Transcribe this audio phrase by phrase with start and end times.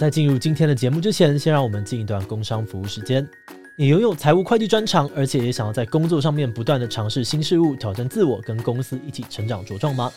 [0.00, 3.28] 在进入今天的节目之前，先让我们进一段工商服务时间。
[3.76, 10.10] 你拥有财务会计专长，而且也想要在工作上面不断的尝试新事物，挑战自我，跟公司一起成长茁壮吗？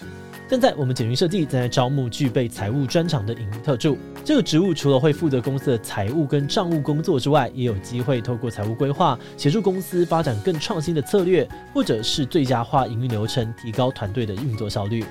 [0.49, 3.97] 现在我们简云设计正在招募具备财务专长的营运特助。
[4.23, 15.03] 这个职务除了会负责公司的财务跟账务工作之外，也有机会透过财务规划，协助公司发展更创新的策略，或者是最佳化营运流程，提高团队的运作效率。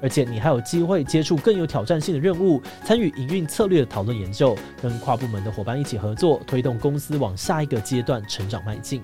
[0.00, 9.00] 而且你还有机会接触更有挑战性的任务，参与营运策略的讨论研究，跟跨部门的伙伴一起合作，推动公司往下一个阶段成长迈进。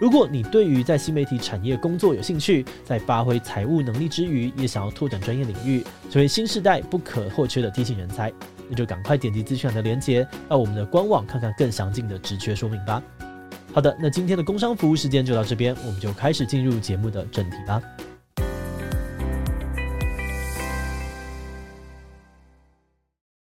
[0.00, 8.32] 如果你对于在新媒体产业工作有兴趣，在发挥财务能力之余，也想要拓展专业领域，成为新时代不可或缺的 T 型人才，
[8.68, 13.00] 那就赶快点击资讯栏的链接，到我们的官网看看更详尽的职缺说明吧。
[13.72, 17.80] 好的，那今天的工商服务时间就到这边，我们就开始进入节目的正题吧。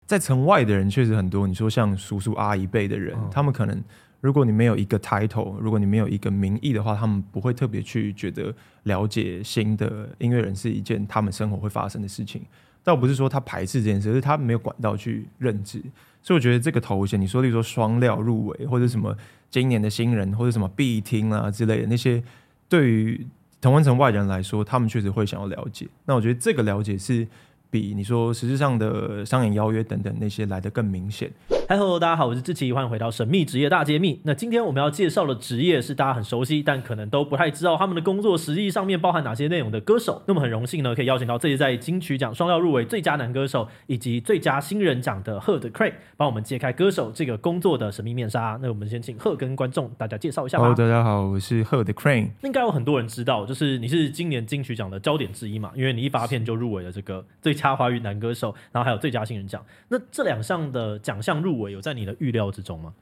[0.07, 3.83] 在城外的人确实很多，你说像叔叔阿姨辈的人，哦、他们可能，
[4.21, 8.55] 如果你没有一个 title，如果你没有一个名义的话，他们不会特别去觉得
[8.85, 12.41] 了解新的音乐人是一件他们生活会发生的事情。
[12.85, 15.83] 倒不是说他排斥这件事，而是他没有管道去认知。
[16.23, 19.13] 所以我觉得这个头衔，你说例如说双料入围，或者什么
[19.51, 22.23] 今年的新人，或者什么必听啊之类的那些，
[22.69, 23.27] 对于
[23.61, 25.89] 同温城外人来说，他们确实会想要了解。
[26.05, 27.27] 那我觉得这个了解是。
[27.71, 31.31] 比你说实质上的商演邀约等等那些来的更明显。
[31.69, 34.21] 嗨，Hello，大家好，我是志奇，欢迎回到神秘职业大揭秘。
[34.23, 40.23] 那今天我们要介绍的职业是大家很熟悉，但可能都不太知道他们的工作实际上面包含哪些内容的歌手。
[40.29, 48.57] 那么很荣幸呢，可以邀请到这次在金曲奖双料入围最佳男歌手以及最佳新人奖的贺的 Craig，帮我们揭开歌手这个工作的神秘面纱。
[48.63, 50.63] 那我们先请贺跟观众大家介绍一下吧。
[50.63, 52.31] Hello，大家好，我是贺的 Craig。
[52.45, 59.61] 应该有很多人知道，就是你是今年金曲奖的焦点之一嘛，因为你一发片就入围了这个最佳华语男歌手，然后还有最佳新人奖。
[59.89, 62.93] 那这两项的奖项入围有在你的预料之中吗？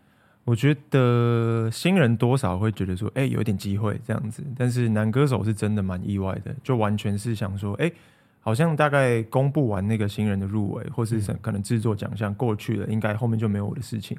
[0.44, 4.44] 我觉得新人多少会觉得说，哎、欸，有一点机会这样子。
[4.58, 7.94] 但是男歌手是真的蛮意外的，就完全是想说，哎、欸，
[8.40, 14.18] 好像大概公布完那个新人的入围，或是可能制作奖项过去了，应该后面就没有我的事情。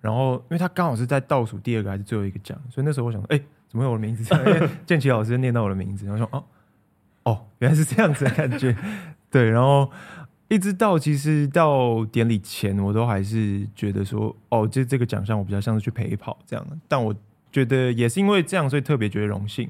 [0.00, 4.32] 然后，因为他刚好是在倒数第二个还是最后一个奖，所以那时候我想说，哎、欸，怎么有我的名字？
[4.32, 6.44] 因 为建奇老师念到我的名字，然后说，哦，
[7.24, 8.76] 哦，原来是这样子的感觉。
[9.28, 9.90] 对，然后。
[10.54, 16.64] 一直到其实到典礼前，我都还是觉得说，哦，这这个奖项我比较像是去陪跑这样。
[16.86, 17.12] 但我
[17.50, 19.68] 觉得也是因为这样，所以特别觉得荣幸，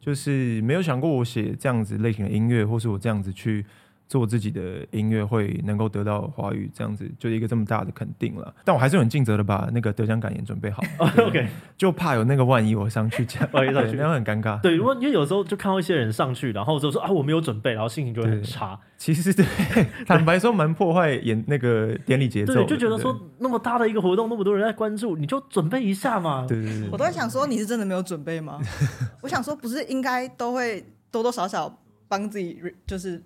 [0.00, 3.64] 就是没有想过我写这样子类型的音乐，或是我这样子去。
[4.08, 8.54] 做自己的音乐会能够得到华语这样子，就一个这么大的肯定了。
[8.64, 10.82] 但我还是很尽责的把那个得奖感言准备好。
[11.26, 11.48] OK，
[11.78, 14.60] 就怕有那个万一我上去讲，万一上去那样很尴尬。
[14.60, 18.78] 对，因为因为有时候就看到一些人上去，然后就说啊我没有准备，然后心情就会很差。
[18.98, 19.44] 其实 对，
[20.06, 22.54] 坦白说蛮破坏演那个典礼节奏。
[22.54, 26.44] 对，就觉得说那么大的一个活动，那么多人在关注，你就准备一下嘛。
[26.46, 26.88] 对对对。
[26.90, 28.60] 我都在想说你是真的没有准备吗？
[29.22, 33.22] 我想说不是应该都会多多少少帮自己就是。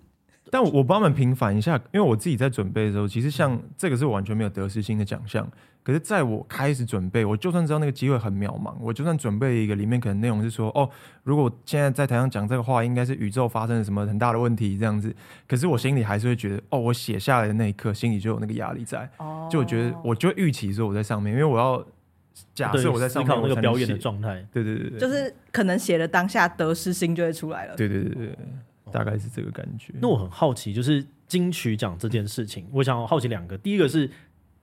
[0.51, 5.49] 但我帮他们平反一下，因为我自己在准备的时候，其实像这个是完全没有得失心的奖项。
[5.83, 10.89] 可是在我开始准备，我就算知道那个机会很渺茫，我就算准备一个里面可能内容是说，哦，
[11.23, 15.15] 如果现在在台上讲这个话，应该是宇宙发生了什么很大的问题这样子。
[15.47, 19.09] 可是我心里还是会觉得，哦，我写下来的那一刻，心里就有那个压力在。
[19.15, 19.47] 哦。
[19.49, 21.81] 就我觉得，我就预期说我在上面，因为我要
[22.53, 24.45] 假设我在上面那个表演的状态。
[24.51, 24.99] 对对对对。
[24.99, 27.77] 就是可能写的当下得失心就会出来了。
[27.77, 28.37] 对对对对。
[28.91, 29.93] 大概是这个感觉。
[30.01, 33.57] 那我很好奇，就是金曲奖这件事情，我想好奇两个。
[33.57, 34.09] 第一个是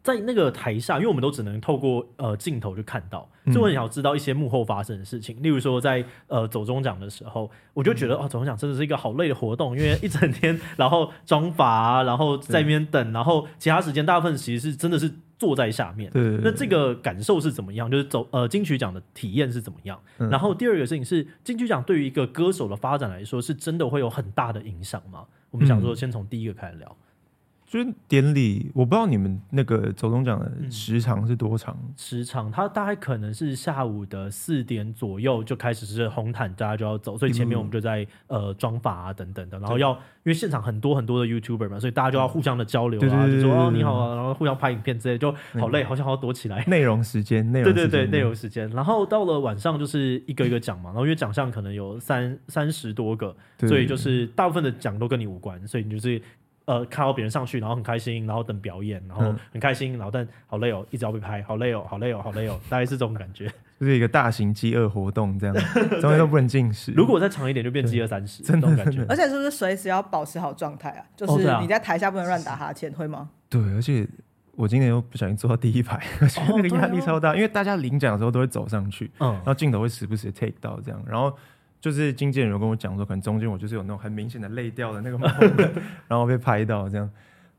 [0.03, 5.43] 在那个台下，因为我们都只能透过呃镜头去看到，所以我很想要知道一些幕后发生的事情。
[5.43, 15.13] 例如说在，在呃走中奖的时候，我就觉得哦，走中奖真的是一个好累的活动，因为一整天，然后装法啊，然后在那边等，然后其他时间大部分其实是真的是。
[15.39, 17.91] 坐在下面，对，那这个感受是怎么样？
[17.91, 20.01] 就是走呃金曲奖的体验是怎么样？
[20.19, 25.27] 嗯、然后第二个事情是金曲奖对于一个歌手的发展来说，是真的会有很大的影响吗？
[25.51, 26.97] 我们想说先从第一个开始聊。
[27.75, 31.77] 就是典礼，我不知道你们那个走钟奖的时长是多长？
[31.83, 46.65] 嗯、时长它大概可能是下午的四点左右就开始是红毯，大家就要走，所以前面我们就在呃妆发啊等等的，然后要因为现场很多很多的 YouTuber 嘛，所以大家就要互相的交流啊，就说哦你好啊，然后互相拍影片之类，就好累，好像好躲起来。
[46.69, 48.71] 内容时间，内容对对对，内容时间。
[48.71, 53.35] 然后到了晚上就是一个一个奖嘛，然后因为奖项可能有三三十多个，
[53.67, 56.23] 所以就是大部分的奖都跟你无关，所以你就是。
[56.67, 63.47] 呃，看到别人上去，然后很开心，然后等表演，然后很开心，然后但好累哦，一直要被拍，好累哦，好累哦，好累哦，大概是这种感觉，
[63.79, 65.55] 就是一个大型饥饿活动这样，
[66.01, 66.93] 中间都不能进食。
[66.93, 69.05] 如果再长一点，就变饥饿三十，这种感觉。
[69.09, 71.05] 而且是不是随时要保持好状态啊？
[71.17, 73.29] 就是你在台下不能乱打哈欠，会吗？
[73.51, 74.09] 对，而且
[74.57, 81.37] 我今年又不小心坐到第一排，我觉得那个压力超大，哦、因为大家领奖的时候都会走上去，嗯，然后镜头会时不时 take 到这样，然后
[81.85, 85.71] 就是经纪人有跟我讲说，可能中间我就是有那种很明显的泪掉的那个 moment，
[86.09, 87.11] 然后被拍到这样。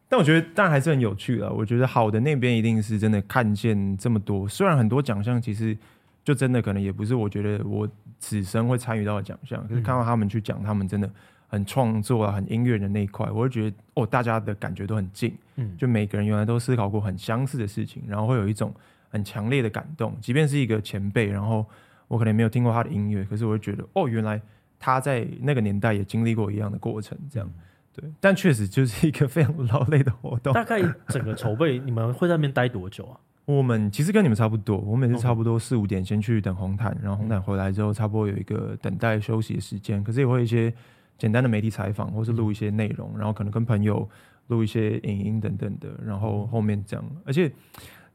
[0.10, 5.78] 但我觉得当然还是很有趣的，我觉得好的那边一定是真的看见这么多，虽然很多奖项其实
[6.24, 7.88] 就真的可能也不是我觉得我
[8.18, 11.08] 此生会参与到的奖项，可是看到他们去讲，他们真的。
[11.48, 18.74] 很创作啊，很音乐的那一块，我会觉得哦，大家的感觉都很近，嗯，就每个人原来都思考过很相似的事情，然后会有一种
[19.10, 21.64] 很强烈的感动，即便是一个前辈，然后
[22.08, 24.42] 我可能没有听过他的音乐，可是我会觉得哦，原来
[24.80, 27.50] 他在那个年代也经历过一样的过程，这样，
[27.94, 30.54] 对，但确实就是一个非常劳累的活动。
[30.54, 33.20] 大概整个筹备，你们会在那边待多久啊？
[33.46, 40.74] 我们其实跟你们差不多，我们也是差不多四五点先去等红毯，然后红毯回来之后，差不多有一个等待休息的时间，可是也会一些。
[41.18, 44.06] 简单的媒体采访，或是录一些内容，然后可能跟朋友
[44.48, 47.06] 录一些影音等等的，然后后面这样。
[47.24, 47.50] 而且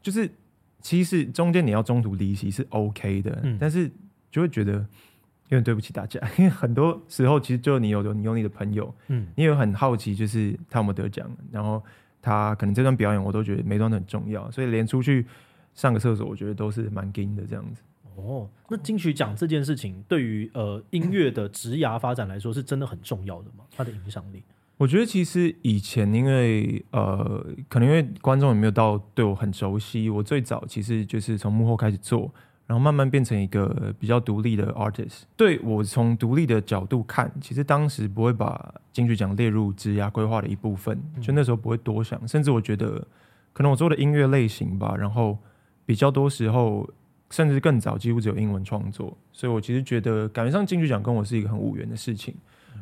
[0.02, 0.30] 就是
[0.80, 3.90] 其实中间你要中途离席是 OK 的，嗯、但是
[4.30, 11.82] 就会觉得有点对不起大家， 因为很多时候其实就你有你有你的朋友，嗯，你有很好奇，就是他有没有得奖，然后
[12.22, 15.26] 他可能这段表演我都觉得每段都很重要，所以连出去
[15.74, 17.82] 上个厕所，我觉得都是蛮紧的这样子。
[18.16, 23.64] 哦，那金曲奖这件事情对于呃音乐的职涯发展来说是真的很重要的吗？
[23.74, 24.42] 它的影响力？
[24.80, 32.32] 我觉得其实以前因为呃，可能因为观众也没有到对我很熟悉，我最早其实就是从幕后开始做，
[32.66, 35.24] 然后慢慢变成一个比较独立的 artist。
[35.36, 43.06] 对，我从独立的角度看，其实当时不会把金曲奖列入职涯规划的一部分，就那时候不会多想，甚至我觉得
[43.52, 45.36] 可能我做的音乐类型吧，然后
[45.84, 46.88] 比较多时候。
[47.32, 52.34] 甚至更早，几乎只有英文创作，所以我其实觉得感觉上金曲奖跟我是一个很无缘的事情。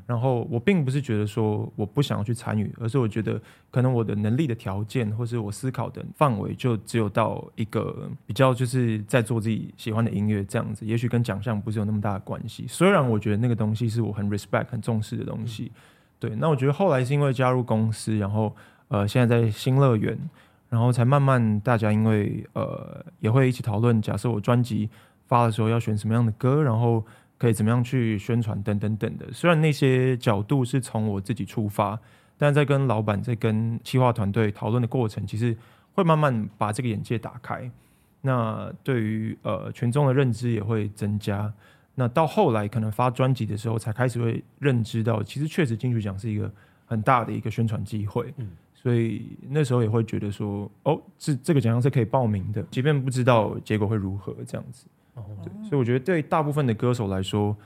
[0.07, 3.41] 然后我并不是觉得说我不想要去参与，而是我觉得
[3.71, 10.87] 可能我的能力的条件，或是我思考的范围，就只有到一个比较就是在做自己喜欢的音乐这样子。
[10.87, 12.67] 也许跟奖项不是有那么大的关系。
[12.69, 15.71] 虽然我觉得那个东西是我很 respect、很重视的东西。
[16.19, 18.55] 对，那我觉得后来是因为加入公司，然后
[18.89, 20.19] 呃，现在在新乐园。
[20.71, 24.87] 然后才慢慢，大家因为呃也会一起讨论，假设我专辑
[25.27, 27.03] 发的时候要选什么样的歌，然后
[27.39, 29.33] 可以怎么样去宣传等等等的。
[29.33, 31.99] 虽然那些角度是从我自己出发，
[32.37, 35.57] 但在跟老板、在跟企划团队讨论的过程，其实
[35.95, 37.71] 会慢慢把这个眼界打开。
[38.21, 41.51] 那对于呃群众的认知也会增加。
[41.95, 46.53] 那到后来可能发专辑的时候，才开始会认知到，其实确实金曲奖是一个
[46.87, 48.35] 很大的一个宣传机会。
[48.37, 48.49] 嗯。
[48.81, 54.87] 所以那时候也会觉得说，哦，这这个奖项是可以报名的，即便不知道结果会如何这样子。
[55.19, 57.57] 哦，对，所以我觉得对大部分的歌手来说，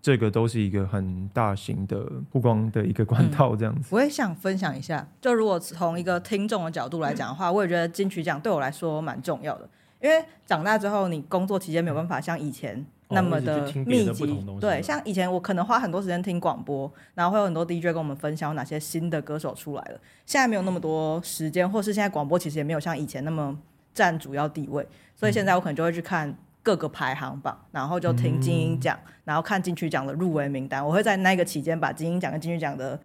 [0.00, 3.88] 这个都是一个很大型的曝光的一个管道这样子。
[3.94, 9.68] 我也想分享一下，就如果从一个听众的角度来讲的话，我也觉得金曲奖对我来说蛮重要的，
[10.00, 12.84] 因为长大之后，你工作期间没有办法像以前。
[13.10, 19.98] 那么的密集，对，像以前我可能花很多时间听广播，然后会有很多 DJ 跟我们分享哪些新的歌手出来了。
[20.26, 23.58] 现在没有那么多时间，或是现在广播其实也没有像以前那么
[23.94, 24.86] 占主要地位，
[25.16, 26.36] 所以现在我可能就会去看
[26.68, 28.94] 各个排行榜，然后就听金鹰奖，
[29.24, 30.86] 然后看金曲奖的入围名单。
[30.86, 33.00] 我会在那个期间把金鹰奖跟金曲奖的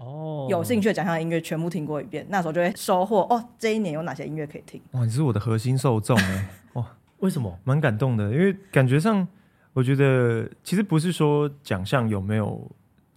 [0.50, 4.82] 有兴趣的奖项的音乐全部听过一遍，那时候就会收获哦，这一年有哪些音乐可以听。
[4.92, 6.86] 哇，你是我的核心受众哎， 哇，
[7.20, 7.58] 为什么？
[7.64, 9.26] 蛮感动的，因为感觉上。
[9.72, 12.70] 我觉得其实不是说奖项有没有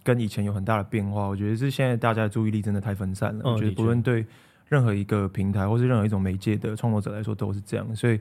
[0.03, 3.43] 跟以前有很大的变化，我觉得是现在大家的注意力真的太分散了。
[3.45, 4.25] 嗯、我觉得不论对
[4.67, 8.19] 任何一个平台或是任何一种媒介的创作者来说都是这样，所以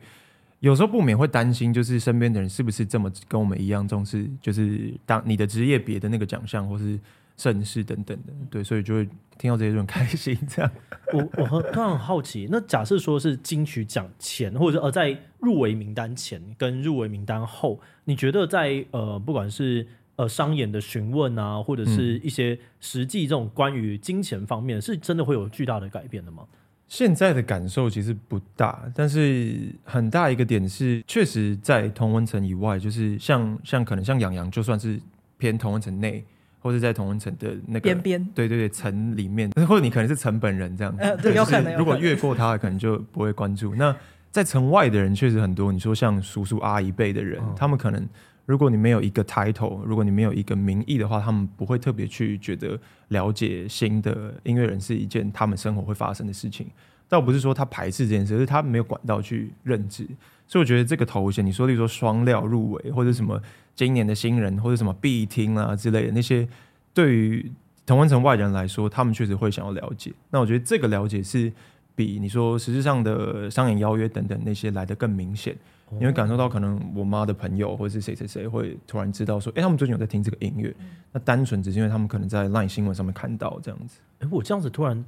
[0.61, 6.99] 有时候不免会担心，就是身边的人是不是这么跟我们一样重视，就是当你的职业别的那个奖项或是
[7.37, 10.37] 盛事等等的，对，所以就会听到这些就很开心。
[10.49, 10.73] 这样，
[11.13, 19.87] 我我很突然很好奇，那假设说是金曲奖前，或者呃在入围名单前跟入围名单后，你觉得在呃不管是
[20.17, 26.45] 呃商演的询问啊，或者是一些实际这种关于金钱方面，是真的会有巨大的改变的吗？
[26.89, 35.01] 现在的感受其实不大，但是很大一个点是，确实在同温层以外，就是像像可能像杨洋，就算是
[35.39, 36.25] 偏同温层内。
[36.59, 41.77] 或者在同温层的那个边边，对对对，层里面，或者你可能是层本人这样子，呃、对，有可能。
[41.77, 43.73] 如果越过他，可能就不会关注。
[43.77, 43.95] 那
[44.33, 45.71] 在城外的人确实很多。
[45.71, 48.05] 你说像叔叔阿姨辈的人，哦、他们可能，
[48.47, 56.69] 如果你没有一个 title，如果你没有一个名义的话，他们不会特别去觉得了解新的音乐人是一件他们生活会发生的事情。
[57.09, 60.05] 倒不是说他排斥这件事，而是他没有管道去认知。
[60.49, 63.41] 所以我觉得这个头衔，你说例如说双料入围，或者什么
[63.75, 66.49] 今年的新人，或者什么必听啊之类的那些，
[66.95, 67.53] 对于
[67.85, 70.13] 同温层外人来说，他们确实会想要了解。
[70.31, 71.53] 那我觉得这个了解是
[71.97, 75.57] 比你说实质上的商演邀约等等那些来的更明显。
[75.99, 80.73] 你会感受到，可能我妈的朋友或者是谁谁谁会突然知道说，哎、欸，他们最近有在听这个音乐。
[81.13, 83.99] 那单纯只是因为他们可能在 LINE 新闻上面看到这样子。
[84.21, 85.05] 哎、欸，我这样子突然。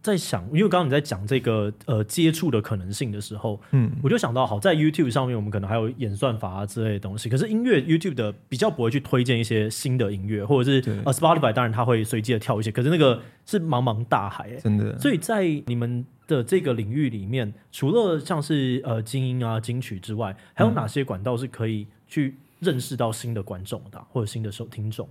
[0.00, 7.28] 在想，因为刚刚你在讲这个呃接触的可能性的时候，嗯，我就想到，好在 YouTube 上面，我们可能还有演算法啊之类的东西。
[7.28, 14.96] 可是音乐 YouTube 的比较不会去推荐一些新的音乐，或者是呃 Spotify 当然它会随机的跳一些，可是那个是茫茫大海，欸，真的。
[14.98, 25.08] 所以在你们的这个领域里面，除了像是呃精英啊金曲之外，还有哪些管道是可以去认识到新的观众的，或者新的收听众？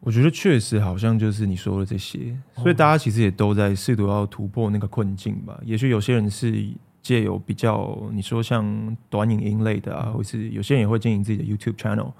[0.00, 5.60] 我觉得确实好像就是你说的这些，所以大家其实也都在试图要突破那个困境吧。
[5.62, 6.66] 也许有些人是
[7.02, 12.12] 借由比较你说像短影音类的啊，或是有些人也会经营自己的 YouTube channel。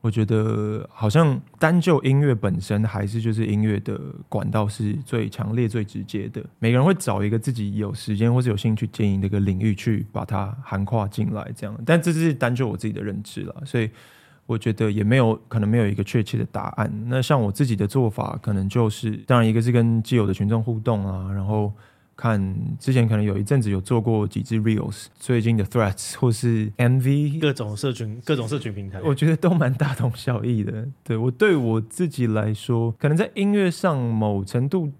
[0.00, 6.44] 我觉得好像单就音乐本身，还是就是音乐的管道是最强烈、最直接的。
[6.58, 11.78] 每个人会找一个自己有时间或是有兴趣经营的一个领域去把它涵跨进来，这样。
[11.86, 13.88] 但这是单就我自己的认知了，所以。
[14.50, 16.92] 我觉得也没有可能没有一个确切的答案。
[17.06, 21.72] 那像我自己的做法，可能就是当然一个是跟既有的群众互动啊，然后
[22.16, 30.88] 看之前可能有一阵子有做过几支 reels，最近的 threads 或是 MV，各种社群各种社群平台，我觉得都蛮大同小异的。
[31.04, 34.90] 对，我对我自己来说，可能在音乐上某程度。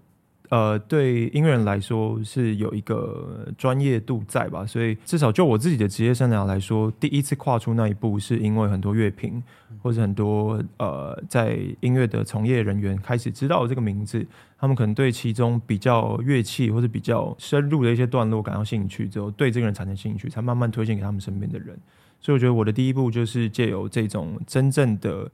[0.51, 9.41] 呃，对音乐人来说是有一个专业度在吧，所以至少就我自己的职业生涯来说，第一次跨出那一步，是因为很多乐评
[9.81, 14.27] 或者很多呃在音乐的从业人员开始知道这个名字，
[14.59, 21.79] 他们可能对其中比较乐器或者比较深入的一些段落感到兴趣之后，对这个人产生兴趣，才慢慢推荐给他们身边的人。
[22.19, 25.31] 所以我觉得我的第一步就是借由这种真正的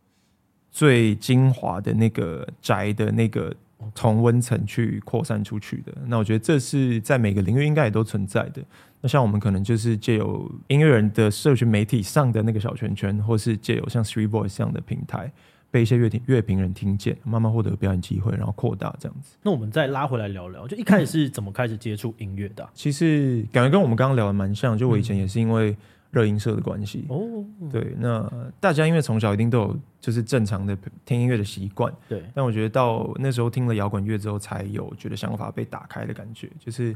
[0.71, 3.51] 最精华的那个宅的那个。
[3.93, 8.61] 从温层去扩散出去的，那我觉得这是在每个领域应该也都存在的。
[9.01, 15.31] 那像我们可能就是借由音乐人的社群媒体上的那个小圈圈，或是借由像 Three Voice 这样的平台，
[15.69, 19.37] 被一些乐听乐评人听见，慢慢获得表演机会，然后扩大这样子。
[19.43, 22.69] 那我们再拉回来聊聊，就一开始是怎么开始接触音乐的啊？
[22.73, 25.75] 其实感觉跟我们刚刚聊的蛮像，就我以前也是因为。
[26.11, 32.23] 热音社的关系哦，对，那大家因为从小一定都有就是正常的听音乐的习惯，对。
[32.33, 36.49] 但我觉得到那时候听了摇滚乐之后，才有觉得想法被打开的感觉。
[36.59, 36.95] 就是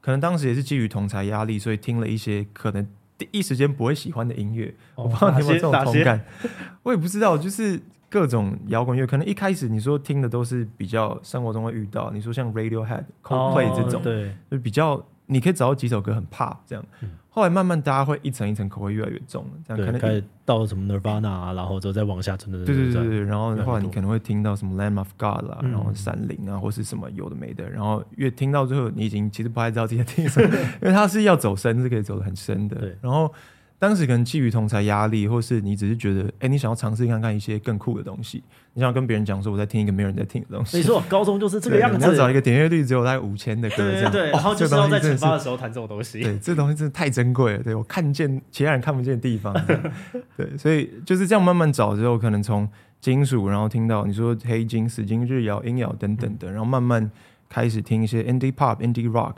[0.00, 4.74] 可能当时也是基于同才压力，所以听了一些可能第一时间不会喜欢的音乐。
[4.96, 6.20] 哦、我不知道你有没有这种同感，
[6.82, 16.84] 我也不知道，就是各种摇滚乐，可能一开始你说听的都是比较生活中会遇到，你说像 Radiohead、Coldplay 这种，对，就比较你可以找到几首歌很 pop 这样。
[17.02, 22.64] 嗯后来慢慢大家会一层一层口味越来越重，这样可能开始到了什么 Nirvana 啊，然后之后再往下沉的。
[22.64, 30.48] 对对对对，然后的话你可能会听到什么 Lamb of God 啦，然后山林啊，或是什么有的没的，然后越听到最后，你已经其实不太知道自己在听什么，
[30.82, 32.76] 因为它是要走深，是可以走得很深的。
[32.76, 33.32] 对，然后。
[33.80, 38.44] 当时可能基于同才压力，或是你只是觉得，哎、欸，你想要尝试看看一些更酷的东西，
[38.74, 40.76] 你想要跟别人讲说我在听一个没有人在听的东西。
[40.76, 41.96] 没错， 高中就是这个样子。
[41.96, 44.12] 你要找一个点阅率只有大概五千的歌，这样。
[44.12, 46.20] 对，对，然后就是要在惩罚的时候弹这种东西。
[46.20, 47.62] 对，这东西真的太珍贵了。
[47.62, 49.54] 对，我看见其他人看不见的地方。
[50.36, 52.68] 对，所以就是这样慢慢找之后，可能从
[53.00, 57.10] 金属，然后听到你说黑金、死金、日摇、音摇等等的，然后慢慢
[57.48, 59.36] 开始听一些 indie pop、indie rock，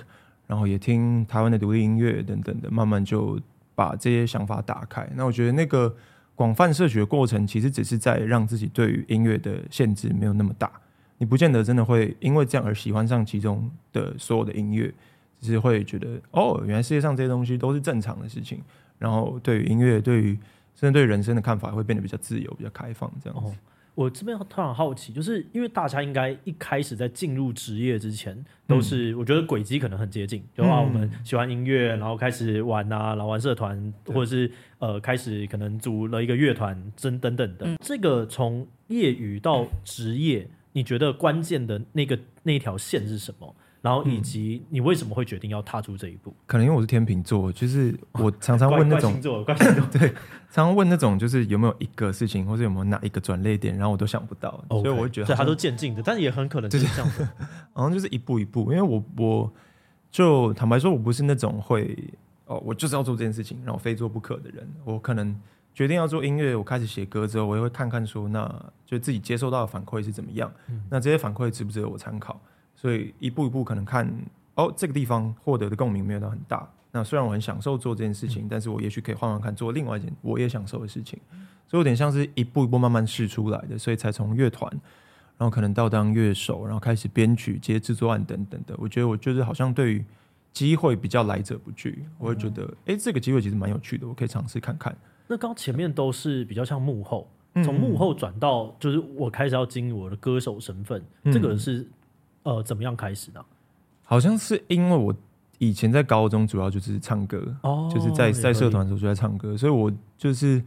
[0.49, 3.39] 然后也听台湾的独立音乐等等的，慢慢就。
[3.83, 5.93] 把这些想法打开，那我觉得那个
[6.37, 10.71] 广泛摄取的过程，其实只是在让自己对于音乐的限制没有那么大。
[11.19, 14.95] 你不见得真的会因为这样而喜欢上其中的所有的音乐，
[15.41, 18.63] 只是会觉得哦，原来世界上这些东西都是正常的事情。
[19.01, 20.39] 然后对于音乐，对于
[20.77, 23.57] 甚至对人生的看法，会变得比较自由、比较开放这样子。
[23.95, 37.67] 我这边突然好奇，就是因为大家应该一开始在进入职业之前，都是、嗯、我觉得轨迹可能很接近，就啊我们喜欢音乐，然后开始玩啊，然后玩社团，或者是呃开始可能组了一个乐团，真等等的。
[37.67, 43.55] 嗯、这个从业余到职业，你觉得关键的那个那条线是什么？
[43.83, 46.31] 然后以及你为什么会决定要踏出这一步？
[46.31, 49.21] 嗯、可能因为我是天秤座，就是我 常常问那种，
[49.93, 50.09] 对，
[50.51, 57.29] 常常问那种就是有没有一个事情，或者有没有哪一个转捩点，然后我都想不到，okay, 所以我会觉得对，它都渐进的，但也很可能就是这样的，
[57.75, 58.73] 好像就是一步一步。
[58.73, 59.53] 因为我我
[60.11, 61.97] 就坦白说，我不是那种会
[62.47, 64.65] 哦，我就是要做这件事情，然后非做不可的人。
[64.85, 65.35] 我可能
[65.75, 68.47] 决定要做音乐，我开始写歌之后，我也会看看说，那
[68.87, 72.41] 就自己接收到的反馈是怎么样，嗯、那这些反馈值不值得我参考？
[72.83, 74.13] 所以一步一步可能看
[74.57, 76.69] 哦，这个地方获得的共鸣没有到很大。
[76.91, 81.17] 那虽然我很享受做这件事情，嗯、但是我也许可以换换看做另外一件我也享受的事情。
[81.69, 84.69] 所以有点像是一步一步慢慢试出来的，所以才从乐团，
[85.39, 88.75] 然后可能到当乐手，然后开始编曲、接制作案等等的。
[88.79, 90.05] 我觉得我就是好像对于
[90.53, 94.95] 机会比较来者不拒，我会觉得，哎、嗯，这个机会其实蛮有趣的，我可以尝试看看。
[95.29, 97.27] 那刚前面都是比较像幕后，
[97.65, 101.89] 从幕后转到就是我开始要经营我的歌手身份，嗯、这个是
[102.43, 103.45] 呃怎么样开始的？
[104.03, 105.15] 好像是因为我
[105.59, 110.63] 以前在高中主要就是唱歌，哦、就是在在社团的时候就在唱歌，所以我就是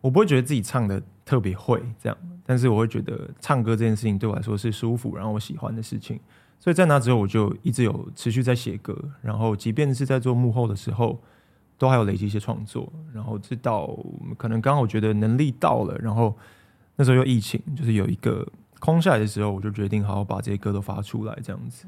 [0.00, 6.18] 我不会觉得自己唱的特别会这样，但是我会觉得唱歌这件事情对我来说是舒服，然后我喜欢的事情。
[6.60, 11.16] 所以在那之后，我就一直有持续在写歌，然后即便是在做幕后的时候，
[11.78, 12.92] 都还有累积一些创作。
[13.12, 13.96] 然后直到
[14.36, 16.36] 可能刚好我觉得能力到了，然后
[16.96, 18.44] 那时候又疫情，就是有一个
[18.80, 21.86] 空下来的时候，我就决定好好把这些歌都发出来，这样子。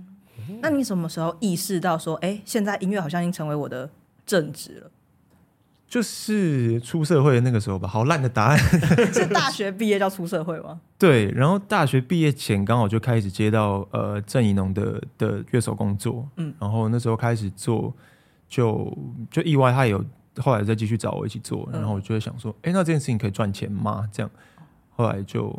[0.60, 3.88] 那你什么时候意识到说，哎，现在音乐好像已经成为我的
[4.26, 4.90] 正职了？
[5.86, 8.58] 就是出社会的那个时候吧，好烂的答案。
[9.12, 10.80] 是大学毕业叫出社会吗？
[10.96, 17.92] 对，然后大学毕业前刚好就开始接到呃郑怡农的的乐手工作，嗯，然后那时候开始做，
[18.48, 18.96] 就
[19.30, 20.04] 就意外他有
[20.36, 24.08] 后来再继续找我一起做，然后我就会想说，哎、嗯，那这件事情可以赚钱吗？
[24.12, 24.30] 这样，
[24.94, 25.50] 后来就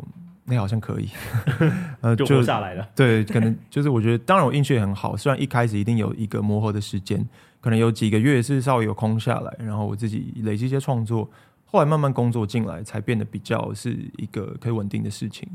[0.52, 1.08] 那好像可以，
[2.02, 2.86] 呃，就活下来了。
[2.94, 7.26] 对，可能就是我觉得，当然我运气也很好，虽然一开始一定有一个磨合的时间。
[7.62, 11.30] 可能有几个月是稍微有空下来，然后我自己累积一些创作，
[11.64, 15.48] 后来慢慢工作进来，才变得比较是一个可以稳定的事情。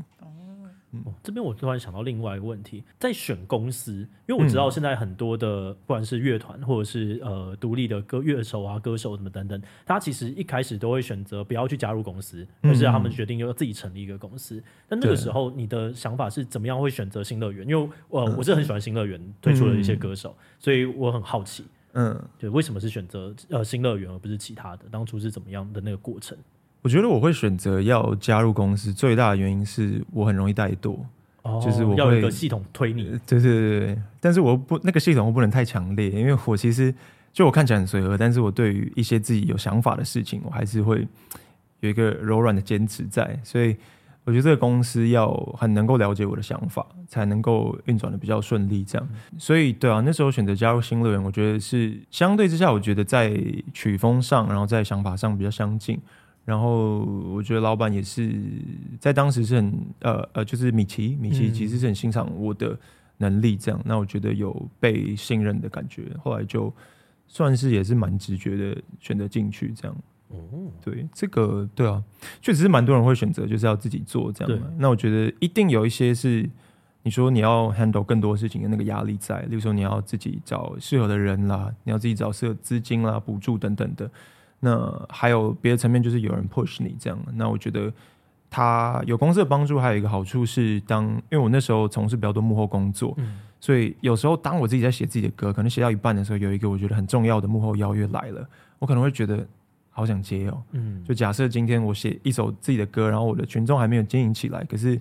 [0.92, 3.92] 嗯，这边我突然想到另外一个问题，在选公司，
[4.26, 14.62] 因为我知道现在很多的不管是乐团或者是呃独立的歌乐手啊、歌手什么等等，他其实一开始都会选择不要去加入公司，而是他们决定要自己成立一个公司。
[14.88, 17.68] 但那个时候你的想法是怎么样会选择新乐园？
[17.68, 21.64] 因为呃我是很喜欢新乐园推出的一些歌手，所以我很好奇。
[21.92, 24.84] 嗯，对，为什么是选择呃新乐园而不是其他的？
[24.90, 26.36] 当初是怎么样的那个过程？
[26.82, 30.96] 我觉得我会选择要加入公司，最大的原因是我很容易怠惰，
[31.42, 33.04] 哦、就是我会要有一个系统推你。
[33.26, 36.94] 对对对对，但是我不那个系统我不能太强烈，因为我其实
[37.32, 41.06] 就我看起来很随和，但是我对于一些自己有想法的事情，我还是会
[41.80, 43.76] 有一个柔软的坚持在，所以。
[44.24, 48.84] 我觉得这个公司要很能够了解我的想法，才能够运转的比较顺利。
[48.84, 53.34] 这样，所以对啊，那时候选择加入新乐园，我觉得是相对之下，我觉得在
[53.72, 55.98] 曲风上，然后在想法上比较相近。
[56.48, 58.34] 然后我觉得老板也是
[58.98, 62.74] 在当时是很呃呃，就是米奇，米奇其实是很欣赏我的
[63.18, 63.54] 能力。
[63.54, 66.04] 这样，那我觉得有被信任的感觉。
[66.24, 66.72] 后来就
[67.26, 69.94] 算是也是蛮直觉的选择进去这样。
[70.28, 70.38] 哦，
[70.80, 72.02] 对，这个对啊，
[72.40, 74.72] 确实是蛮多人会选择就是要自己做这样的。
[74.78, 76.48] 那我觉得一定有一些是
[77.02, 84.10] 你说你要 handle 更多事情的那个压力在，例如说你要自己找适合的人啦，你要自己找适合资金啦、补助等等的。
[84.60, 87.18] 那还有别的层面，就是有人 push 你这样。
[87.34, 87.92] 那我觉得
[88.50, 99.46] 他有公司的帮助，还有一个好处是当，当因为我那时候从事比较多幕后工作，嗯，所以有时候当我自己在写自己的歌，可能写到一半的时候，有一个我觉得很重要的幕后邀约来了，我可能会觉得。
[99.90, 104.96] 好想接哦，嗯，就假设今天我写一首自己的歌，然后我的群众还没有经营起来，可是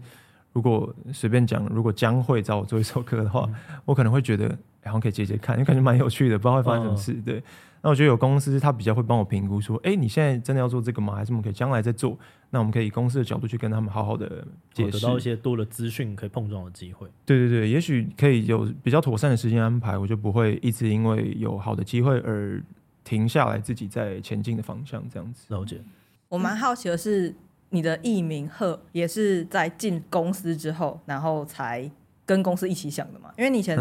[0.58, 3.54] 如果随便讲，如果将会找我做一首歌的话，嗯、
[3.86, 7.12] 我可能会觉得，然后可以接接看，因为感觉蛮有趣的，不知道会发生什么事。
[7.12, 7.44] 哦、对，
[7.84, 11.14] 那我觉得有公司他比较会帮我评估，说，哎，你现在真的要做这个吗？
[11.14, 12.18] 还是我们可以将来再做？
[12.50, 17.08] 那我们可以以公司的角度去跟他们好好的解释，得到一些多的资讯，可以碰撞的机会。
[17.24, 22.60] 对对对，也许可以有比较妥善的时间安排，我就不会一直因为有好的机会而。
[23.04, 25.46] 停下来，自己在前进的方向，这样子。
[25.48, 25.80] 了解。
[26.28, 27.34] 我蛮好奇的是，
[27.70, 31.90] 你的艺名贺也是在进公司之后，然后才
[32.26, 33.30] 跟公司一起想的嘛？
[33.38, 33.78] 因为你以前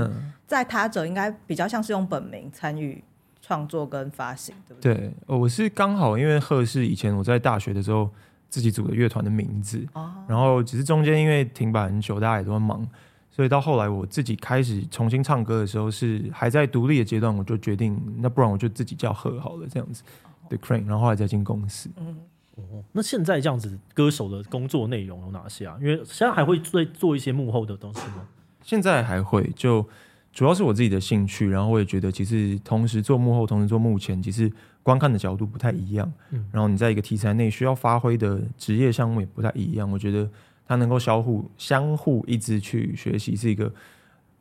[0.46, 3.02] 在他者应该比较像是用本名参与
[3.40, 4.94] 创作跟发行，对不对？
[4.94, 8.10] 对，我是刚好因为贺是以前我在大学的时候
[8.48, 12.86] 自己组的乐团的名字，哦、然后只是中间因为停摆很久，大家也都在忙。
[13.28, 20.02] 所以到后来，我自己开始重新唱歌的时候，是还在独立的阶段，我就决定，那不然我就自己叫贺好了，这样子
[20.48, 21.90] ，The Crane，然后后来再进公司。
[21.98, 22.16] 嗯，
[22.56, 25.78] 哦，那现在这样子，歌手的工作内容有哪些啊？
[25.80, 28.28] 因为现在还会做做一些幕后的东西吗？
[28.62, 29.86] 现在还会，就
[30.32, 36.12] 主要是我自己的兴趣，然后我也觉得，其实同时做幕后，同时做幕前，其实观看的角度不太一样。
[36.30, 40.28] 嗯，然后你在一个题材内需要发挥的职业项目也不太一样，我觉得。
[40.68, 43.72] 它能够相互相互一直去学习，是一个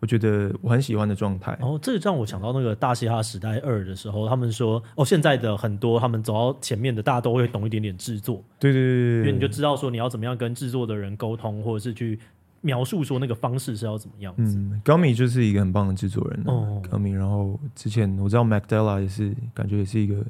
[0.05, 1.57] 我觉得我很喜欢的状态。
[1.59, 8.43] 哦，这个让我想到那个《大嘻哈时代二》的时候，他们说哦，现在的很多他们走到前面的，大家都会懂一点点制作。
[8.59, 12.19] 对对对对，因为你就知道说你要怎么样跟制作的人沟通，或者是去
[12.61, 14.59] 描述说那个方式是要怎么样子。
[14.59, 17.13] 嗯，Gummy 就是一个很棒的制作人哦，Gummy。
[17.13, 20.23] 然后之前我知道 Mac Della 也是，感觉也是一个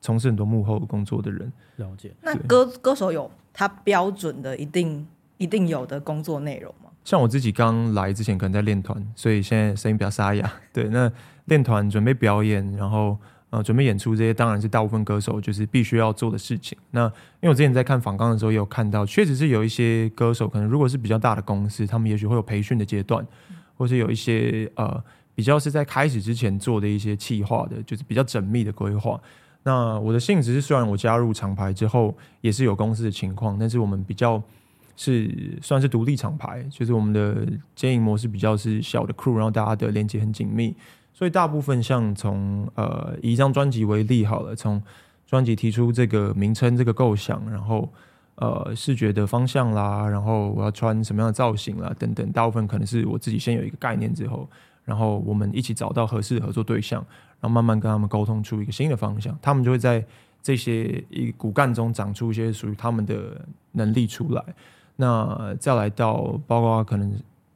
[0.00, 1.52] 从事很多幕后工作的人。
[1.76, 2.12] 了解。
[2.20, 5.06] 那歌歌手有他标准的一定。
[5.40, 6.89] 一定有的工作内容吗？
[7.04, 10.52] 像我自己刚来之前可能在练团，所以现在声音比较沙哑。
[10.72, 11.10] 对，那
[11.46, 13.16] 练团准备表演，然后
[13.50, 16.76] 呃准备演出这些，当然是大部分歌手就是必须要做的事情。
[16.90, 17.04] 那
[17.40, 23.26] 因为我之前在看访纲的时候，也有看到，确实是有一些歌手，可能如果是比较大的公司，他们也许会有培训的阶段，
[23.76, 25.02] 或是有一些呃
[25.34, 29.18] 比较是在开始之前做的一些企划的，就是比较缜密的规划。
[29.62, 34.42] 那我的性质是，虽然我加入厂牌之后也是有公司的情况，但是我们比较
[35.02, 40.76] 是算是独立厂牌，就是我们的经营模式比较是小的 crew，然后大家的连接很紧密，
[41.14, 44.82] 所以大部分像从呃以一张专辑为例好了，从
[45.26, 47.88] 专辑提出这个名称、这个构想，然后
[48.34, 54.46] 呃视觉的方向啦，然后我要穿什么样的造型啦等等，大部分可能是我自己先有一个概念之后，
[54.84, 57.02] 然后我们一起找到合适的合作对象。
[57.42, 60.04] 然后慢慢跟他们沟通出一个新的方向，他们就会在
[60.42, 63.40] 这些一骨干中长出一些属于他们的
[63.72, 64.44] 能力出来。
[65.00, 67.10] 那再来到包括可能，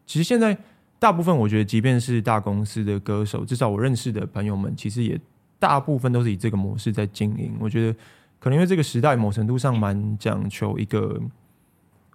[0.07, 0.57] 其实现在
[0.98, 5.20] 大部分我觉得，即便是大公司的歌手，至少我认识的朋友们，其实也
[5.59, 7.54] 大部分都是以这个模式在经营。
[7.61, 7.98] 我觉得
[8.40, 11.20] 可能因为这个时代某程度上蛮讲求一个。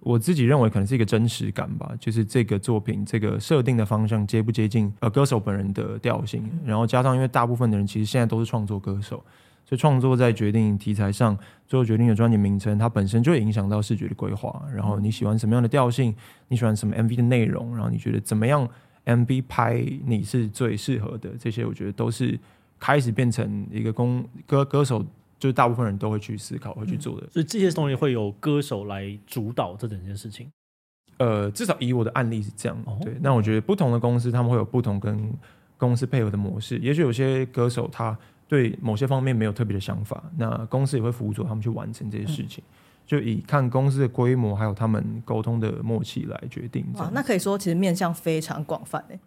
[0.02, 9.22] 我自己认为可能是一个真实感吧，就是这个作品这个设定的方向接不接近呃歌手本人的调性，然后加上因为大部分的人其实现在都是创作歌手，
[9.70, 14.60] 所以创作在决定题材上，最后决定的专辑名称，它本身就会影响到视觉的规划。
[14.74, 16.12] 然后你喜欢什么样的调性，
[16.48, 18.68] 你喜欢什么 MV 的内容，然后你觉得怎么样
[19.04, 22.36] MV 拍你是最适合的，这些我觉得都是
[22.80, 25.06] 开始变成一个公歌歌手。
[25.38, 30.46] 就是大部分人都会去思考、会去做的，所以这些东西会有歌手来主导这整件事情。
[31.16, 32.76] 呃，至少以我的案例是这样。
[33.00, 35.32] 对，那我觉得不同的公司他们会有不同跟
[35.78, 36.76] 公司配合的模式。
[36.80, 38.14] 也许有些歌手他
[38.50, 42.64] 对某些方面没有特别的想法，那公司也会辅助他们去完成这些事情。
[43.06, 46.84] 就以看公司的规模还有他们沟通的默契来决定。
[46.94, 49.20] 哇，那可以说其实面向非常广泛诶。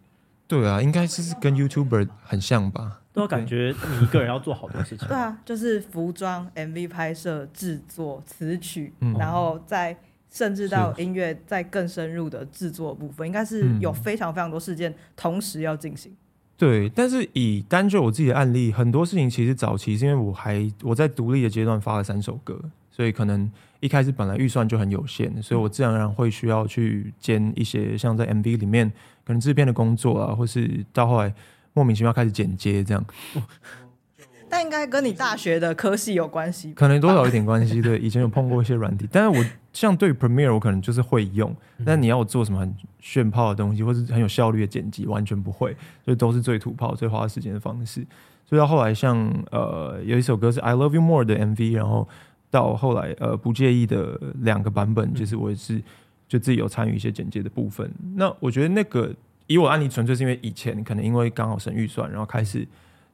[0.46, 3.00] 对啊，应该是跟 YouTuber 很像吧。
[3.14, 5.06] 都感觉你一个人要做好多事情。
[5.08, 9.96] 对啊，就是服装、MV 拍摄、制作、词曲，嗯、然后再
[10.30, 16.14] 甚至到音乐，再更深入的制作部分，应该是有非常非常多事件同时要进行。
[16.56, 22.58] 对，但是以单就我自己的案例，很多事情其实早期是因为我还我在独立的阶段发了三首歌，
[22.90, 28.90] 所以可能一开始本来预算就很有限，所以我自然而然会需要去兼一些像在 MV 里面
[29.24, 31.34] 可能制片的工作啊，或是到后来。
[31.76, 33.04] 莫名其妙开始剪接这样，
[34.48, 37.82] 但应该跟你大学的科系有关系，可能多少有点关系。
[37.82, 48.06] 对，以前有碰过一些软体，但是我像对 Premiere 我可能就是会用，但你要我做什么很炫炮的东西，或是很有效率的剪辑，完全不会，就都是最土炮、最花时间的方式。
[48.46, 52.08] 所以到后来像，像呃有一首歌是 I Love You More 的 MV，然后
[52.50, 55.82] 到后来呃不介意的两个版本，就是我也是
[56.26, 57.90] 就自己有参与一些剪接的部分。
[58.14, 59.14] 那我觉得那个。
[59.46, 62.66] 以我案例，纯粹是因为以前可能因为刚好省预算，然后开始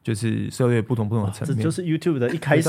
[0.02, 1.56] 就是涉猎不同不同的层面。
[1.56, 2.68] 这就是 YouTube 的一开始，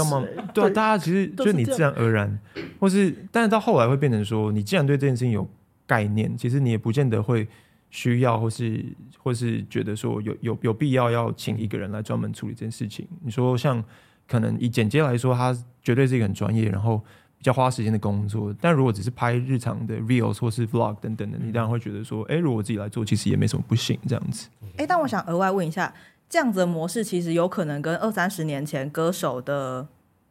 [0.54, 2.40] 对啊，大家其实就你自然而然，
[2.80, 5.50] 或是，但是到后来会变成说，你既然对这件事情有
[5.86, 7.48] 概念，其实你也不见得会
[7.90, 8.84] 需要，或是
[9.18, 13.08] 或是觉得说有有有必要要请一个人来专门处理这件事情。
[13.24, 13.84] 你说像
[14.28, 17.02] 可能以剪接来说，他绝对是一个很专业，然后。
[17.38, 24.48] 比较花时间的工作，但如果只是拍日常的 reels 或是 vlog 等等的，你当然会觉得说，哎、欸，如果我自己来做，其实也没什么不行这样子。
[24.74, 25.92] 哎、欸，但我想额外问一下，
[26.32, 29.86] 这样子的模式其实有可能跟二三十年前歌手的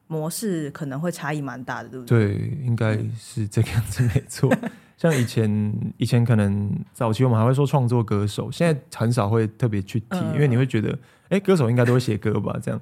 [0.06, 2.34] 模式可能会差异蛮大的，对不对？
[2.34, 4.50] 对，应该是这个样子，没错。
[4.96, 10.90] 像以前，以前可能早期我们还会说创作歌手，现在很少会特别去提，因为你会觉得，
[11.24, 12.58] 哎、欸，歌手应该都会写歌吧？
[12.62, 12.80] 这样，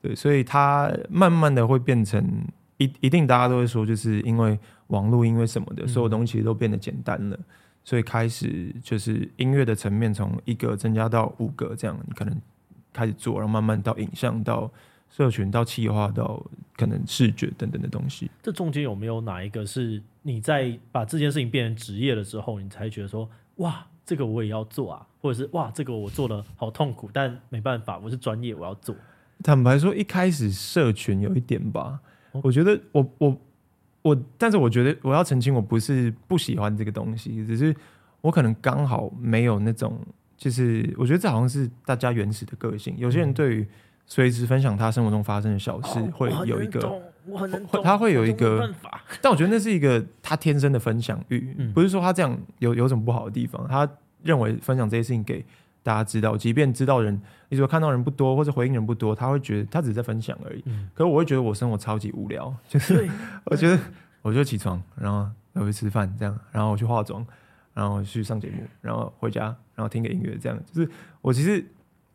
[0.00, 2.24] 对，所以它慢慢的会变成。
[2.78, 7.38] 一一定大家都会说，就是因为网络，因为什么的，所有东西都变得简单了，
[7.84, 12.34] 所以开始就是音乐的层面从一个增加到五个这样，你可能
[12.92, 14.70] 开始做，然后慢慢到影像，到
[15.08, 16.44] 社群，到企划，到
[16.76, 18.30] 可能视觉等等的东西。
[18.42, 28.94] 这中间有没有哪一个是你在把这件事情变成职业了之后，你才觉得说，哇，这个我也要做啊，或者是哇，这个我做的好痛苦，但没办法，我是专业，我要做。
[29.42, 32.00] 坦白说，一开始社群有一点吧。
[32.42, 33.36] 我觉得我我
[34.02, 37.74] 我，但是我觉得我要澄清，我不是不喜欢这个东西，只是
[38.20, 39.98] 我可能刚好没有那种，
[40.40, 42.94] 就是我觉得这好像是大家原始的个性。
[42.96, 43.68] 有些人对于
[44.06, 46.80] 随时分享他生活中发生的小事，会有一个，
[47.30, 48.72] 会他会有一个，
[49.20, 53.86] 但我觉得那是一个他天生的分享欲，不是说他这样有有什么不好的地方，他
[54.22, 55.44] 认为分享这些事情给。
[55.82, 60.62] 大家知道，即便知道人，你说看到人不多或者回应人不多，他会觉得他只是在分享而已。
[60.66, 63.08] 嗯、可是我会觉得我生活超级无聊，就是
[63.44, 63.78] 我觉得
[64.20, 67.26] 我就起床，然后我去吃饭这样，然后我去化妆，
[67.72, 71.64] 然后去上节目，然后回家，然后听个音乐，这样就是我其实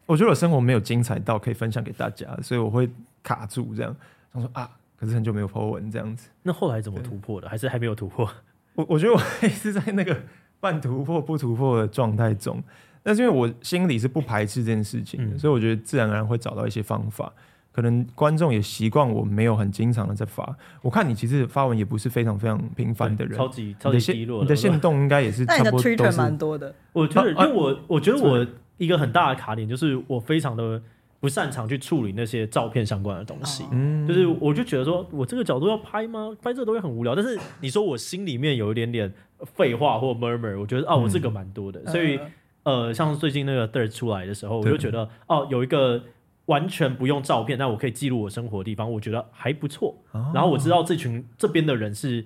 [0.06, 2.90] 我觉得我生活没有精彩到可以分享给大家，所以我会
[3.24, 3.96] 卡住这样，
[4.34, 6.30] 想说啊，可是很久没有 po 文这样子。
[6.44, 7.50] 那后来怎么突破的？
[7.50, 8.30] 还是还没有突破？
[8.76, 10.22] 我我觉得我还是在那个
[10.60, 12.62] 半突破不突破的状态中，
[13.02, 17.32] 但是因为我心里是不排斥这件事情的，嗯、所以我觉得自然而然会找到一些方法。
[17.76, 24.42] 可能观众也习惯我没有很经常的在发，我看你其实发文也不是非常非常频繁的人，超级超级低落。
[24.42, 26.74] 你的限动应该也是差不多都是，但你的 Twitter 蛮多的。
[26.94, 30.82] 我觉得，因为我我觉得我一个很大的卡点就是我非常的
[31.20, 36.34] 不擅长去处理那些照片相关的东西，嗯，就是我就觉得说我这个角度要拍吗？
[36.42, 37.14] 拍这个东西很无聊。
[37.14, 41.86] 但是你说我心里面有一点点废话或 murmur，我觉得啊，我这个蛮多的。
[41.88, 42.18] 所以
[42.64, 46.02] 呃，像最近那个 Third 出来的时候，我就觉得哦，有一个。
[46.46, 49.96] 完全不用照片，但我可以记录我生活的地方，我觉得还不错。
[50.12, 52.24] 哦、然后我知道这群这边的人是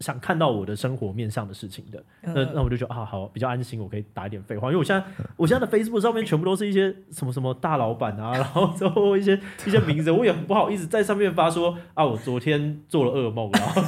[0.00, 4.66] 想看到我的生活面上的事情的，嗯、那那我就觉得啊，好，比较安心，我可以打一点废话。
[4.72, 5.04] 因为我现在
[5.36, 13.82] 我现在的 Facebook 上面全部都是一些什么什么大老板啊，然后之后一些 一些名字，我也很不好意思在上面发说啊，我昨天做了噩梦，然 后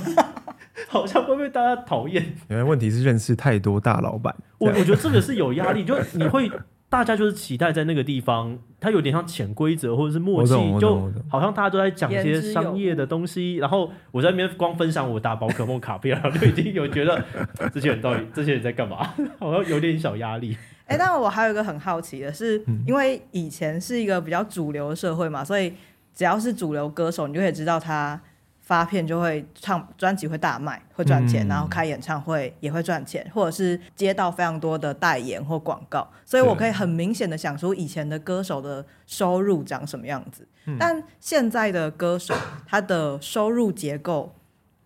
[0.89, 2.23] 好像会被大家讨厌。
[2.49, 6.49] 因为问题是认识太多大老板，我我觉得这个是有压力，就你会。
[6.95, 13.57] 大家就是期待在那个地方，它有点像潜规则或者是默契，就好像大家都在讲一些商业的东西。
[13.57, 17.21] 然后我在那边光分享我打宝可梦卡片，然后就已经有觉得
[17.73, 20.57] 这些人到底这些人在干嘛， 好像有点小压力。
[20.87, 25.75] 哎、欸，但我还有一个很好奇的是，因为以前是一个比较主流的社会嘛，所以
[26.15, 28.21] 只要是主流歌手，你就可以知道他。
[28.65, 40.49] 发片就会唱专辑会大卖会赚钱，嗯、然后开演唱会也会赚钱，或者是接到非常多的代言或广告，所以我可以很明显的想出以前的歌手的收入长什么样子。
[40.65, 42.35] 嗯、但现在的歌手
[42.67, 44.35] 他的收入结构，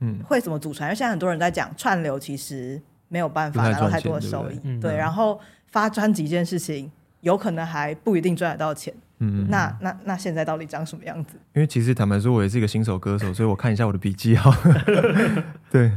[0.01, 0.85] 嗯，会怎么组成？
[0.87, 8.93] 因为现在很多人在讲串流，其实没有办法拿到太多的收益，对，对，对，然后发专辑这件事情有可能还不一定赚得到钱。
[9.21, 11.37] 嗯，那那那现在到底长什么样子？
[11.55, 14.57] 因为其实坦白说，我也是一个新手歌手，所以我看一下我的笔记哈。
[15.71, 15.91] 对，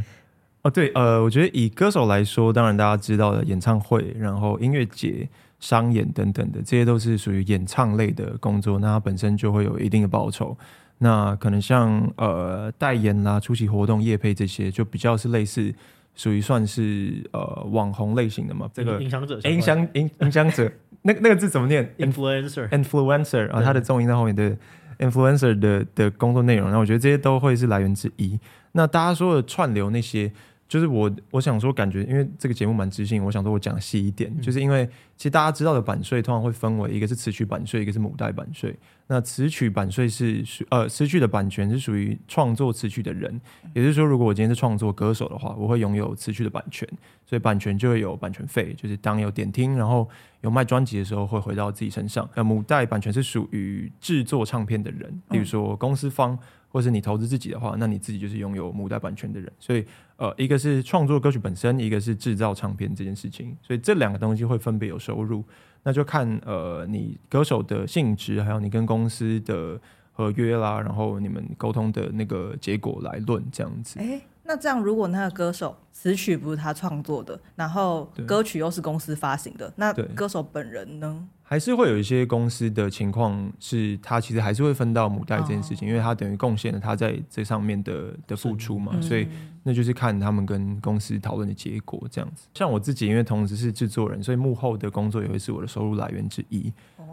[0.63, 5.29] 哦对，呃，我觉得以歌手来说，当然大家知道的演唱会，然后音乐节、
[5.59, 10.57] 商演等等的，这些都是属于演唱类的工作，那它本身就会有一定的报酬。
[10.97, 15.73] 那可能像呃代言啦、出席活动、业配这些，就比较是类似
[16.15, 18.69] 属于算是呃网红类型的嘛。
[18.73, 20.71] 这个影响者，影响影影响者。
[21.03, 24.55] 那那个字怎么念？influencer，influencer 啊，它的重音在后面的
[24.99, 28.39] influencer 的的工作内容，然后我觉得这些都会是来源之一。
[28.73, 30.31] 那大家说的串流那些。
[30.71, 38.73] 就是我，我想说，感觉因为这个节目蛮知性，我想说我讲细一点，嗯、就是因为其实大家知道的版税通常会分为一个是词曲版税，一个是母带版税。
[39.11, 43.41] 那词曲版税是属呃词曲的版权是属于创作词曲的人，
[43.73, 46.87] 也就是说，如果我今天是创作歌手的话，我会拥有词曲的版权，
[47.25, 50.07] 所以版权就会有版权费，就是当有点听，然后
[50.39, 52.29] 有卖专辑的时候会回到自己身上。
[52.35, 56.39] 那母带版权是属于制作唱片的人，比如说公司方。
[56.73, 59.51] 或是你投资自己的话，那你自己就是拥有母带版权的人。
[59.59, 63.53] 所以，呃，一个是创作歌曲本身，一个是制造唱片这件事情。
[63.61, 65.43] 所以这两个东西会分别有收入，
[65.83, 69.79] 那就看呃你歌手的性质，还有你跟公司的
[70.11, 73.99] 合约啦，然后你们沟通的那个结果来论这样子。
[73.99, 81.27] 欸，那这样如果那个歌手词曲不是他创作的，然后歌曲又是公司发行的，那歌手本人呢？
[81.43, 89.27] 还是会有一些公司的情况是，他其实还是会分到母带这件事情，因为他等于贡献了他在这上面的的付出嘛，所以
[89.63, 92.47] 那就是看他们跟公司讨论的结果这样子。
[92.53, 96.71] 像我自己，因为同时是制作人，所以幕后的工作也会是我的收入来源之一。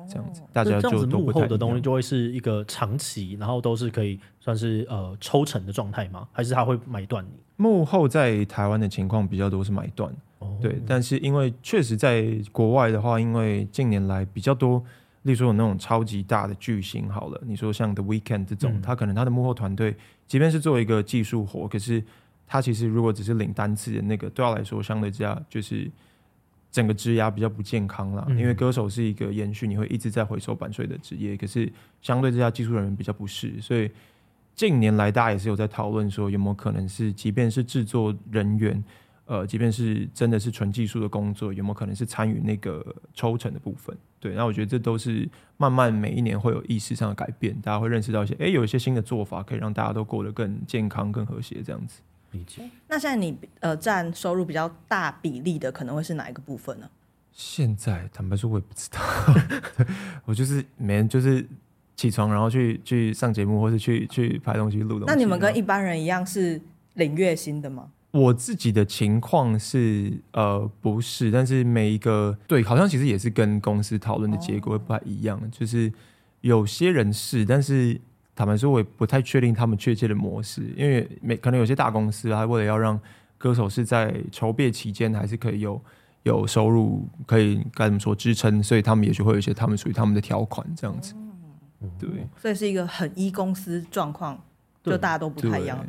[0.09, 6.27] 这样子，大家就幕后的东西就会是一个长期，然后都是可以算是呃抽成的状态吗？
[6.33, 7.31] 还是他会买断你？
[7.57, 10.11] 幕后在台湾的情况比较多是买断。
[10.63, 14.83] 对，但是因为确实在国外的话，因为近年来比较多，
[15.23, 19.95] 例如说有那种超级大的巨星，好了，你说像 The Weekend 这种，嗯、他可能他的幕后团队，
[20.27, 22.03] 即便是做一个技术活，可是
[22.49, 25.89] 他其实如果只是领单次的那个，对他来说相对之下就是
[26.73, 28.25] 整个职涯比较不健康啦。
[28.29, 31.71] 嗯、因为歌手是一个延续你会一直在回收版税的职业，可是
[32.03, 33.91] 相对之下技术人员比较不是，所以
[34.57, 38.83] 近年来大家也是有在讨论说，有没有可能是，即便是制作人员。
[39.31, 42.83] 呃，即便是真的是纯技术的工作，有没有可能是参与那个
[43.13, 43.95] 抽成的部分？
[44.19, 52.01] 对，那我觉得这都是慢慢每一年会有意识上的改变，大家会认识到一些，哎，有一些新的做法可以让大家都过得更健康、更和谐这样子。
[52.33, 52.69] 理解。
[52.89, 56.89] 那现在你呃占收入比较大比例的，可能会是哪一个部分呢？
[57.33, 59.01] 现在坦白说，我也不知道，
[60.27, 61.47] 我就是每天就是
[61.95, 65.05] 起床，然后去去上节目，或是去去拍东西、录东西。
[65.07, 66.61] 那你们跟一般人一样是
[66.95, 67.91] 领月薪的吗？
[68.11, 75.39] 我自己的情况是，呃，不是，但是每一个对，好像其实也是跟公司讨论的结果会不太一样。
[75.39, 75.93] 哦、就是
[76.41, 78.01] 有些人是，但是
[78.39, 82.97] 坦白说，我也不太确定他们确切的模式，因为每可能有些大公司啊，为了要让
[83.37, 85.83] 歌手是在筹备期间还是可以有
[86.23, 91.15] 有收入，可以该怎么说支撑，所以他们也许会有一些他们属于他们的条款这样子。
[91.81, 92.09] 嗯、对，
[92.41, 94.41] 所以是一个很依公司状况，
[94.85, 95.87] 就大家都不太一样的。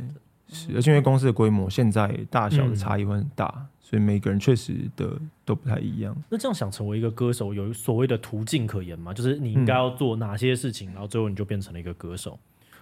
[0.48, 6.16] 是，而且因为公司的规模现在大小的差异会很大，嗯、所以每个人确实的都不太一样。
[6.30, 9.12] 那这样想成为一个歌手，有所谓的途径可言吗？
[9.12, 12.38] 就是你应该要做哪些事情，嗯、然后最后你就变成了一个歌手？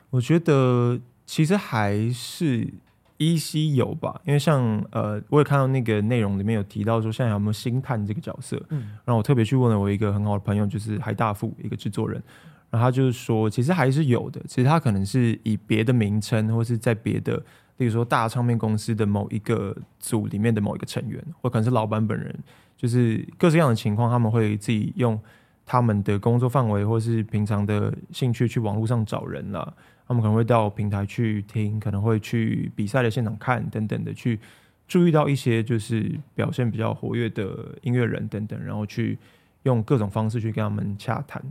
[0.10, 2.68] 我觉得其实还是
[3.16, 8.62] 依稀有吧，因为像呃，我也看到那个内容里面有提到说，现在有没有星探这个角色？
[8.72, 12.22] 嗯，然后我特别去问了我一个很好的朋友，就是海大富一个制作人。
[12.70, 14.42] 然后他就是说，其实还是有的。
[14.46, 17.42] 其实他可能是以别的名称，或是在别的，
[17.78, 22.38] 例如说大唱片公司的某一个组里面的某一个成员，或可能是老板本人，
[22.76, 25.20] 就是各式各样的情况，他们会自己用
[25.66, 29.74] 他们的工作范围，或是平常的兴趣去网络上找人了。
[30.08, 34.40] 他们可能会到平台去听，可能会去比赛的现场看等等的，去
[34.88, 39.20] 注意到一些就是表现比较活跃的音乐人等等，然后去
[39.64, 41.44] 用各种方式去跟他们洽谈。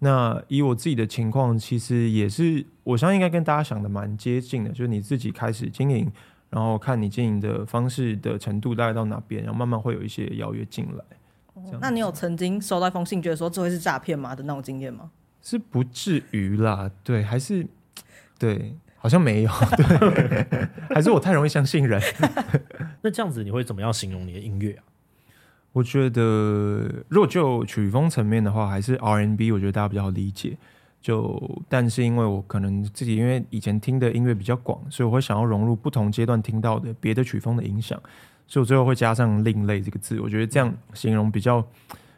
[0.00, 6.10] 那以我自己的情况，其实也是，我相信应该跟大家想的蛮接近的，就是你自己开始经营，
[6.48, 11.04] 然后看你经营的方式的程度大概到哪边，然后慢慢会有一些邀约进来。
[11.52, 15.10] 哦，那你有曾经收到一封信，觉得说这会是诈骗吗的那种经验吗？
[15.42, 17.66] 是不至于啦，对，还是
[18.38, 20.46] 对，好像没有，对，
[20.94, 22.00] 还是我太容易相信人。
[23.02, 24.84] 那这样子你会怎么样形容你的音乐啊？
[25.72, 30.56] 我觉得，如果就曲风层面的话，还是 R&B，我觉得大家比较好理解。
[31.00, 37.98] 就，但是因为我可能自己因为以前听的音乐比较广，所以我会想要融入不同阶段听到的别的曲风的影响，
[38.46, 40.20] 所以我最后会加上“另类”这个字。
[40.20, 41.64] 我觉得这样形容比较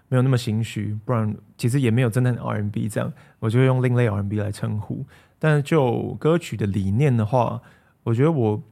[0.09, 5.05] 没有那么心虚，不然其实也没有真的很 R&B 这样，我就会用“另类 R&B” 来称呼。
[5.39, 7.61] 但是就歌曲的理念的话，
[8.03, 8.63] 我觉得我。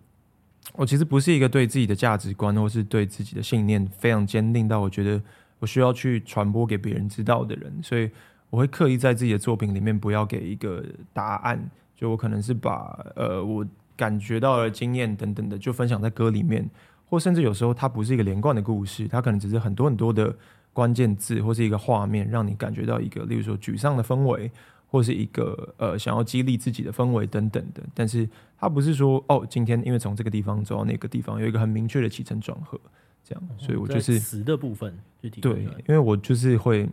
[0.74, 5.20] 我其实不是一个对自己的价值观或是对自己的信念非常坚定到我觉得
[5.58, 8.08] 我需要去传播给别人知道的人，所以
[8.50, 16.68] 我会刻意在自己的作品里面不要给一个答案，就我可能是把呃我感觉到的经验等等的就分享在歌里面，
[17.08, 20.34] 或甚至有时候它不是一个连贯的故事，它可能只是很多很多的
[20.72, 24.50] 关键字或是一个画面，让你感觉到一个例如说沮丧的氛围。
[24.92, 28.28] 或是一个呃想要激励自己的氛围等等的，但是
[28.60, 32.78] 他不是说哦，今天因为从这个地方走到那个地方有一个很明确的起承转合，
[33.24, 34.94] 这样，所以我就是词的部分
[35.40, 36.86] 对，因为我就是会，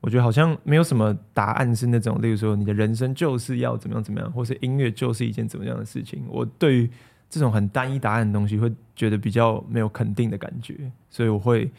[0.00, 6.24] 我觉得好像没有什么答案是那种，例如说你的人生就是要怎么样怎么样，或是音乐就是一件怎么样的事情。
[6.28, 6.90] 我对于
[7.28, 11.70] 这种很单一答案的东西，会觉得比较没有肯定的感觉，所以我会。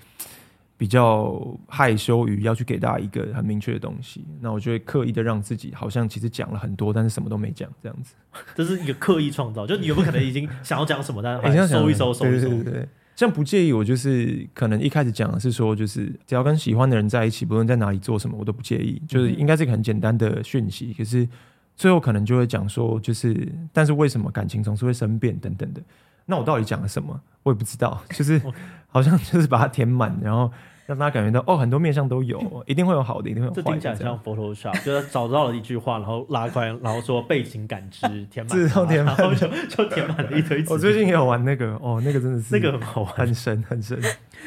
[0.78, 8.14] 比较害羞于要去给大家一个很明确的东西，那我就会刻意的让自己好像其实讲了很多，但是什么都没讲，这样子。
[8.54, 12.48] 这是一个刻意创造，就你有没有可能已经想要讲什么，但是还 收一收，收一收。
[12.50, 20.94] 对对对，这样不介意，我就是可能一开始讲的是说，就是只要跟喜欢的人在一起，不论在哪里做什么，我都不介意，就是应该是一个很简单的讯息。
[20.96, 21.28] 可是
[21.76, 25.82] 最后可能就会讲说，就是但是为什么感情总是会生变等等的。
[26.28, 27.20] 那我到底讲了什么？
[27.44, 28.40] 我也不知道，就是
[28.92, 30.52] 好像就是把它填满，然后
[30.86, 33.64] 让大家感觉到哦，很多面向都有，一定会有好的，一定会有坏的。
[33.64, 40.62] 这听起来像 Photoshop， 就是找到了一句话，然后拉开，然后说背景感知 填满，自动填满，然后就就填满了一堆。
[40.68, 43.98] 我最近也有玩那个，哦，那个真的是那个很好玩，很深很深。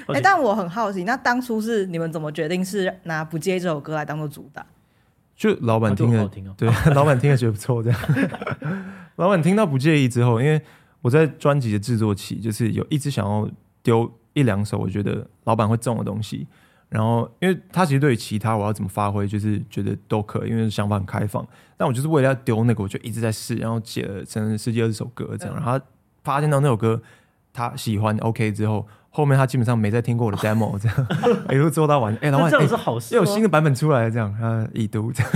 [0.09, 4.65] 哎、欸，但我很好奇，那当初是你们怎么决定是拿《不介意》这首歌来当做主打？
[5.35, 7.99] 就老板听了，听哦、对，老板听了觉得不错，这样。
[9.17, 10.61] 老板听到《不介意》之后，因为。
[11.03, 13.49] 我在专辑的制作期，就是有一直想要
[13.83, 16.47] 丢一两首我觉得老板会中的东西，
[16.89, 21.47] 然后因为他其实对于其他我要怎么发挥，就是觉得都可以，因为想法很开放。
[21.77, 25.55] 但我就是为了要丢那个，我就一直在试，然后写了整十几二十首歌这样。
[25.55, 25.85] 然后他
[26.23, 27.01] 发现到那首歌
[27.53, 31.07] 他喜欢，OK 之后，后面他基本上没再听过我的 demo 这样，
[31.51, 32.13] 一路做到完。
[32.17, 35.33] 哎、欸，老板，这是好事，又有新的版本出来了这样，他已读这样。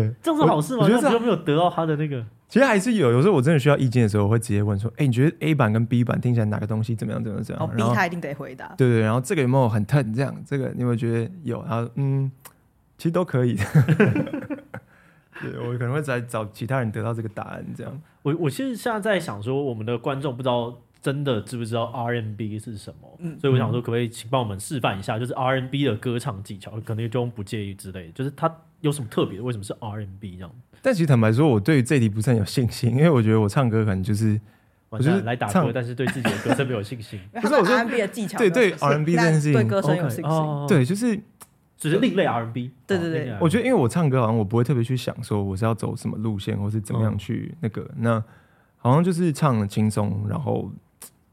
[0.00, 0.84] 对，这样是好事吗？
[0.84, 2.24] 我觉得这没有得到他的那个。
[2.48, 7.22] 其实还是有，有时候我真的需要意见的时候，我会直接问说：“哎、欸，你觉得 A 版跟 B 版听起来哪个东西怎么样？
[7.22, 7.44] 怎么样？
[7.44, 8.72] 怎么样？”哦，B 他一定得回答。
[8.78, 10.14] 对对，然后这个有没有很 turn？
[10.14, 11.60] 这样，这个你有没有觉得有？
[11.64, 12.30] 然后嗯，
[12.96, 13.56] 其实都可以。
[15.42, 17.64] 对，我可能会再找其他人得到这个答案。
[17.76, 20.72] 这样，我我其实现在在想说，我们的观众不知道
[21.02, 28.48] 真的知不知道 R&B 是什么，嗯，所以我想说，可不可以请帮我们示范一下，就是 R&B 的歌唱技巧，可能就不介意之类的，就是它
[28.80, 29.44] 有什么特别的？
[29.44, 30.50] 为什么是 R&B 这样？
[30.82, 34.40] 但其实坦白说，我对于这题不是很有信心，因为我觉得我唱歌可能就是
[34.88, 37.18] 我就是来打歌，但是对自己的歌声没有信心。
[37.40, 40.66] 不是我说 R&B 的技巧，对对 R&B 这件事情，对歌声有信心。
[40.68, 41.18] 对，就是
[41.76, 42.70] 只是另类 R&B。
[42.86, 48.22] 对对对，我觉得因为我唱歌好像我不会特别去想说我是要走什么路线，或是怎么样去那个，那
[48.76, 50.70] 好像就是唱的轻松，然后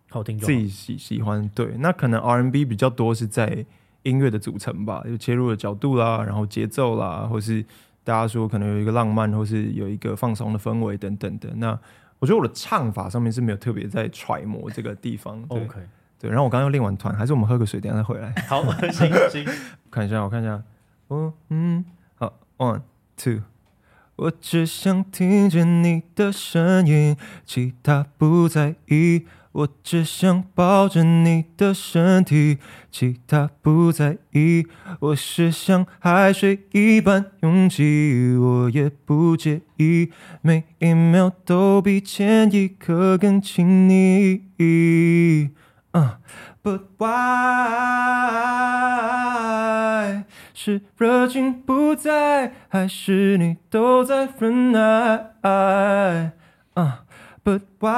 [0.10, 1.48] 好听，自己喜喜欢。
[1.54, 3.64] 对，那可能 R&B 比较多是在
[4.04, 7.66] 音乐的组成吧，就切入的角度啦，然后节奏啦，或是
[8.04, 11.78] 大家说可能有一个浪漫，或是有一个放松的氛围等等的那。
[12.20, 15.44] 我觉得我的唱法上面是没有特别在揣摩这个地方。
[15.50, 15.76] OK，
[16.18, 16.30] 对。
[16.30, 18.34] 然后我刚刚又练完团，还是我们喝个水，等下再回来。
[18.48, 19.46] 好， 行行。
[19.92, 20.64] 看一下，我看一下。
[21.10, 21.84] 哦，嗯，
[22.16, 22.84] 好，One
[23.18, 23.42] Two。
[24.16, 29.26] 我只想听见你的声音，其他不在意。
[29.54, 32.58] 我只想抱着你的身体，
[32.92, 34.66] 其他不在意。
[35.00, 44.42] 我是像海水一般拥挤，我也不介意，每一秒都比前一刻更亲昵。
[45.92, 46.16] Uh,
[46.64, 47.14] but why？
[50.56, 56.32] 是热情不在，还是你都在忍耐？Uh,
[57.44, 57.94] But why？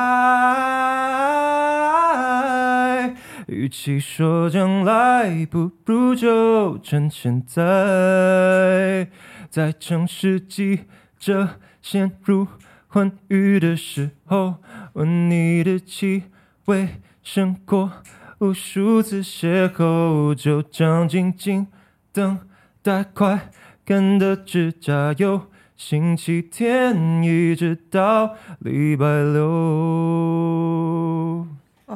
[3.48, 9.08] 与其说将来，不如就趁现在。
[9.52, 10.86] 在城市挤
[11.20, 12.48] 着陷入
[12.88, 14.56] 欢愉的时候，
[14.93, 16.24] 闻你的气
[16.66, 17.91] 味胜过
[18.39, 21.68] 无数次邂逅，就这样静静
[22.12, 22.39] 等
[22.82, 23.52] 待快
[23.86, 25.43] 干的指甲油。
[25.76, 29.41] 星期天一直到礼拜六。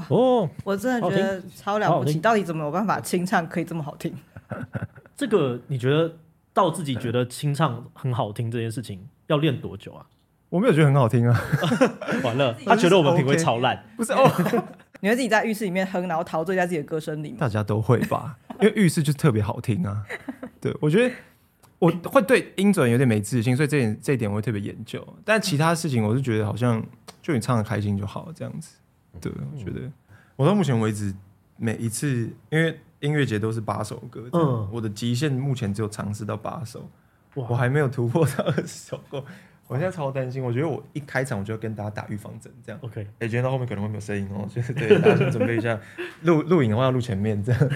[0.09, 4.13] 哦，我真的觉得超了不起，到底怎么有办法清唱可以这么好听？
[5.15, 6.13] 这个你觉得
[6.53, 10.05] 到自己觉得清唱很好听这件事情要练多久啊？
[10.49, 11.41] 我没有觉得很好听啊，
[12.23, 14.29] 完了，他觉得我们品味超烂，不是 哦？
[14.99, 17.37] 你会自己在浴室里面哼，然后陶醉在自己的歌声里吗？
[17.39, 20.03] 大家都会吧，因为浴室就特别好听啊。
[20.59, 21.15] 对，我觉得。
[21.79, 25.05] 我会对音准有点没自信，所以这点这一点我会特别研究。
[25.25, 26.85] 但其他事情，我是觉得好像
[27.21, 28.77] 就你唱的开心就好，这样子。
[29.21, 29.89] 对，我觉得
[30.35, 31.13] 我到目前为止
[31.57, 36.81] 每一次，因为音乐节都是八首歌，嗯，我的极限目前只有尝试到八首，
[37.35, 39.23] 哇，我还没有突破到二十首过。
[39.67, 42.81] 我现在超担心，我觉得我一开场我就要跟大家打预防针，这样。
[42.81, 45.79] OK，哎，觉得到后面可能会没有声音哦，就是对大家先准备一下，
[46.23, 47.69] 录录影的话要录前面这样。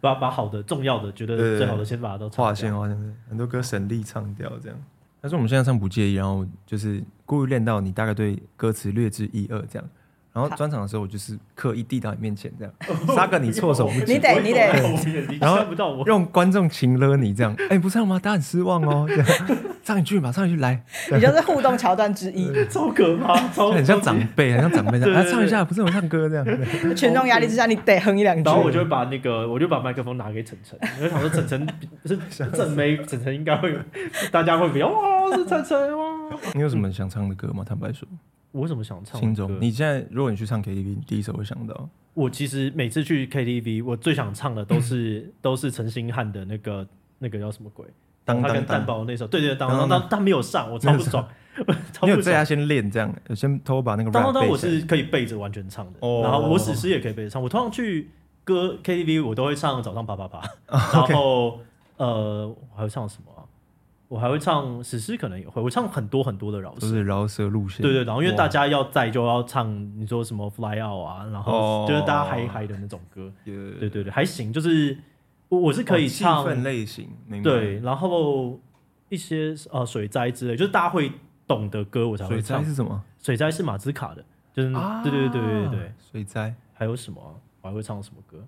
[0.00, 4.78] 把把好的、重要的、觉得最好的先把它都划线，划线，很多歌省力唱掉这样。
[5.20, 9.88] 但是我们现在唱不介意，然后就是故意练到你大概对歌词略知一二这样。
[10.32, 12.72] 然后专场的时候，我就是刻意递到你面前这样，
[13.16, 14.12] 杀个你措手不及。
[14.12, 17.54] 你得你得，然后用观众情勒你这样。
[17.68, 18.18] 哎，不唱吗？
[18.22, 19.08] 大家很失望哦。
[19.82, 20.80] 唱 一句嘛，唱一句来。
[21.10, 25.12] 你就是互动桥段之一，超可怕，超很像长辈，很像长辈这样。
[25.12, 26.94] 来唱一下，不是我唱歌这样。
[26.94, 28.42] 群众压力之下，你得哼一两句。
[28.44, 31.66] 然后我就会把那个，我就把麦克风拿给晨晨，因为想说晨晨
[32.06, 32.16] 是
[32.52, 33.76] 正妹，晨晨应该会，
[34.30, 36.04] 大家会比较哇，是晨晨哇。
[36.54, 37.64] 你有什么想唱的歌吗？
[37.66, 38.06] 坦白说。
[38.52, 39.20] 我为什么想唱？
[39.20, 41.88] 心中，你现在如果你去唱 KTV，你第一首会想到？
[42.14, 46.86] 我其实每次去 KTV，我最想唱的都是都是陈星汉的那个
[47.18, 47.86] 那个叫什么鬼？
[48.24, 51.26] 当他跟蛋堡那首，对对，当当当，他没有上，我超不爽。
[52.02, 55.98] 你有在家先练这样，先偷把那个当当当，我是可以背着完全唱的。
[56.22, 57.42] 然后我史诗也可以背着唱。
[57.42, 58.10] 我通常去
[58.44, 60.42] 歌 KTV，我都会唱早上啪啪啪。
[60.68, 61.60] 然后
[61.96, 63.29] 呃，我还会唱什么？
[64.10, 65.62] 我还会唱史诗，可能也会。
[65.62, 67.80] 我唱很多很多的饶舌，就是饶舌路线。
[67.80, 73.32] 对对，然后因为大家要在就要唱，你说什么 Fly Out 啊，然后就是大家嗨嗨的那种歌。
[73.44, 74.98] 对对对，还行，就是
[75.48, 77.08] 我我是可以唱类型。
[77.40, 78.58] 对，然后
[79.10, 81.12] 一些呃水灾之类，就是大家会
[81.46, 82.58] 懂的歌，我才会唱。
[82.58, 83.00] 水灾是什么？
[83.22, 84.72] 水灾是马兹卡的，就是
[85.04, 85.92] 对对对对对。
[86.10, 87.40] 水灾还有什么？
[87.60, 88.44] 我还会唱什么歌？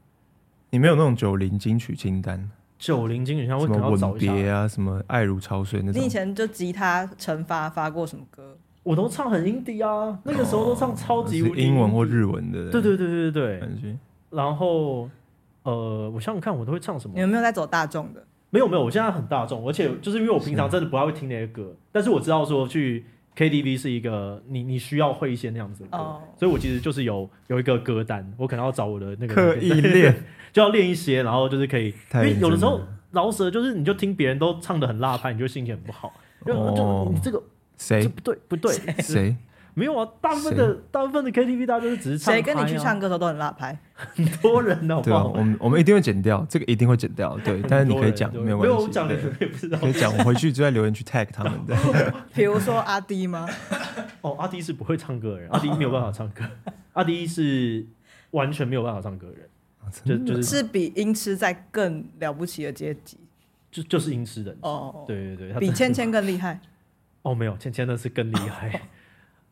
[0.70, 2.50] 你没有那种九零金曲清单？
[2.82, 6.02] 九零金曲像为什么吻别啊，什么爱如潮水那种。
[6.02, 8.56] 你以前就吉他成发发过什么歌？
[8.82, 12.72] 我都唱很 indie 啊，那个时候都唱超级英文或日文的。
[12.72, 13.96] 对对对对对
[14.30, 15.08] 然后
[15.62, 17.14] 呃，我想想看，我都会唱什么？
[17.14, 18.20] 你有没有在走大众的？
[18.50, 23.06] 没有没有，我现在很大众，而且就是因为我平常真的不太会听那些歌，但是我知道说去
[23.36, 30.14] KTV 是一个你你需要会一些那样子的歌，所以我其实就是有有一个歌单，我可能要找我的那个刻意练。
[30.52, 32.78] 就要练一些，然后就是可以，因为有的时候
[33.12, 36.12] 饶舌就是你就听别人都唱的很辣拍，你就心情很不好。
[36.44, 37.42] 就就你这个
[37.78, 38.06] 谁？
[38.06, 38.70] 不对不对。
[38.98, 39.34] 谁
[39.74, 40.06] 没有啊？
[40.20, 42.32] 大部分的大部分的 KTV 大家都是只是唱。
[42.34, 43.78] 谁跟你去唱歌的时候都很辣拍？
[43.94, 45.00] 很多人的。
[45.00, 47.36] 对啊，我们我们一定会剪掉，这个一定会剪掉。
[47.38, 48.76] 对， 但是你可以讲，没有关系。
[48.76, 49.78] 没有讲，也不知道。
[49.78, 51.76] 可以讲，我回去就在留言区 tag 他们的。
[52.34, 53.48] 比如说阿迪吗？
[54.20, 56.44] 哦，阿迪是不会唱歌的人，阿迪没有办法唱歌，
[56.92, 57.86] 阿迪是
[58.32, 63.18] 完全没有办法唱歌的人，就就是是比音痴在更了不起的阶级，
[63.70, 66.60] 就就是音痴人哦，对对对，比芊芊更厉害。
[67.22, 68.80] 哦，没有，芊芊那是更厉害。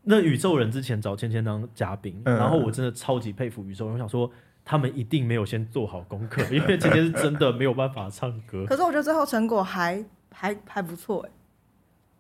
[0.03, 4.31] 那宇宙人之前找芊芊当嘉宾，然后我真的超级佩服宇宙人，我想说
[4.65, 8.65] 他们一定没有先做好功课， 因为芊芊是真的没有办法唱歌。
[8.67, 11.31] 可是我觉得最后成果还还还不错哎。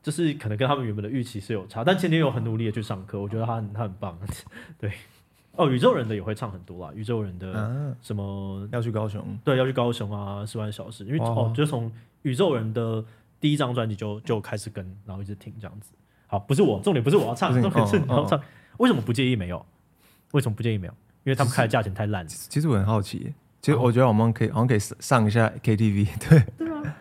[0.03, 4.18] 就是可能跟他们原本的预期是有差，但芊芊有很努力的去上课，我觉得他很他很棒。
[4.81, 4.91] 对，
[5.53, 13.05] 哦，宇宙人的也会唱很多啦，宇宙人的什么要去高雄，对，要去高雄啊，十万小时，因为哦，就从宇宙人的
[13.39, 15.93] 第一张专辑就就开始跟，然后一直听这样子。
[16.31, 18.41] 好，不是我，重点不是我要唱，重点是你要唱。
[18.78, 19.66] 为什么不介意没有？
[20.33, 20.93] 为什么不介意没有？
[21.24, 22.26] 因为他们开的价钱太烂。
[22.26, 26.45] 其实我很好奇，其实我觉得我们可以好像可以上一下 KTV，对。
[26.57, 26.97] 对啊。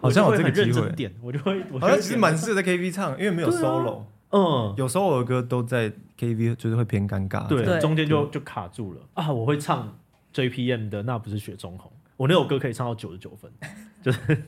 [0.00, 9.32] 好像有这个机会，点我就会，好像其实蛮适合在 KTV 唱，因为没有 solo，嗯，有 solo 的歌都在 KTV 就是会偏尴尬，对，中间就就卡住了啊！
[9.32, 9.96] 我会唱
[10.34, 13.50] JPM 的那不是雪中红，我那首歌可以唱到九十九分，
[14.04, 14.42] 就是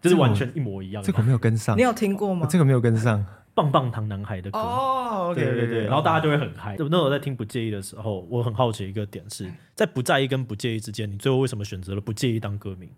[0.00, 1.02] 就是完全一模一样。
[1.02, 2.46] 这个没有跟上，你有听过吗？
[2.50, 3.24] 这个没有跟上，
[3.54, 6.76] 棒棒糖男孩的歌哦，对对对，然后大家就会很嗨。
[6.90, 12.88] 那我在听不介意的时候，我很好奇一个点是在不在意跟不介意之间，你最后为什么选择了不介意当歌名？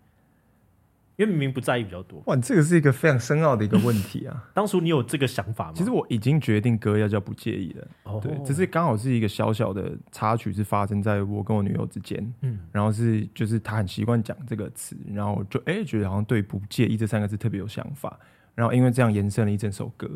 [1.15, 2.21] 因为明明不在意比较多。
[2.25, 4.43] 哇，这个是一个非常深奥的一个问题啊！
[4.53, 5.73] 当初你有这个想法吗？
[5.75, 7.87] 其实我已经决定歌要叫不介意了。
[8.03, 12.33] 哦，对，只是刚好是一个小小的插曲，是发生在我跟我女友之间。
[12.41, 18.19] 嗯，然后是就是她很习惯讲这个词，然后就哎觉得好像对不介意这三个字特别有想法。
[18.55, 20.09] 然后因为这样延伸了一整首歌。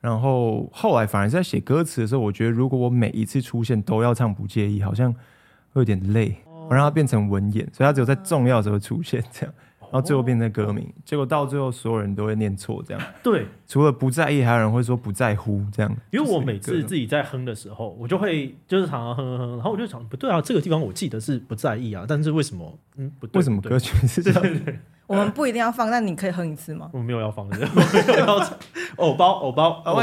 [0.00, 5.10] 然后后来反而是在写歌词的时候，我觉得如果我每一次出现都要唱不介意，好像
[5.72, 6.36] 会有点累，
[6.68, 9.54] 我让它变成文言，所以它只有在重要的时候出现这样。
[9.94, 13.00] 然后最后变成歌名，结果到最后所有人都会念错，这样。
[13.22, 15.96] 对，除了不在意，还有人会说不在乎，这样。
[16.10, 22.76] 因为我每次自己在哼的时候，我就会就是常常哼哼哼，然后我就想，不对啊，这个地方我记得是不在意啊，但是为什么？
[22.96, 24.60] 嗯，不对，为什么歌曲是这样？
[25.06, 26.88] 我们不一定要放，但你可以哼一次吗？
[26.92, 27.68] 我没有要放的，
[28.96, 30.02] 偶包偶包偶包，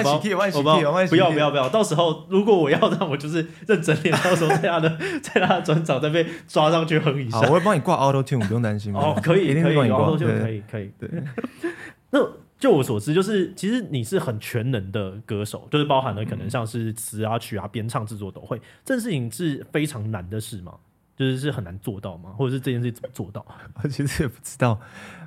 [0.54, 0.80] 偶包
[1.10, 1.68] 不要不要不要！
[1.70, 7.40] 到时候如果我要让我就是认真点，到时候在他的在他的专场再被抓上去哼一下。
[7.40, 8.94] 好，我会帮你挂 Auto Tune，不用担心。
[8.96, 10.92] 哦，可以，一定可以，Auto Tune 可以可以。
[11.00, 11.10] 对，
[12.12, 12.20] 那
[12.60, 20.74] 就我所知，就是其实你是很全能的歌手，就是包含了可能像是词啊曲啊编唱制作都会，这件事情是非常难的事吗？
[21.22, 22.32] 就是是很难做到吗？
[22.36, 23.46] 或者是这件事怎么做到？
[23.84, 24.80] 我其实也不知道。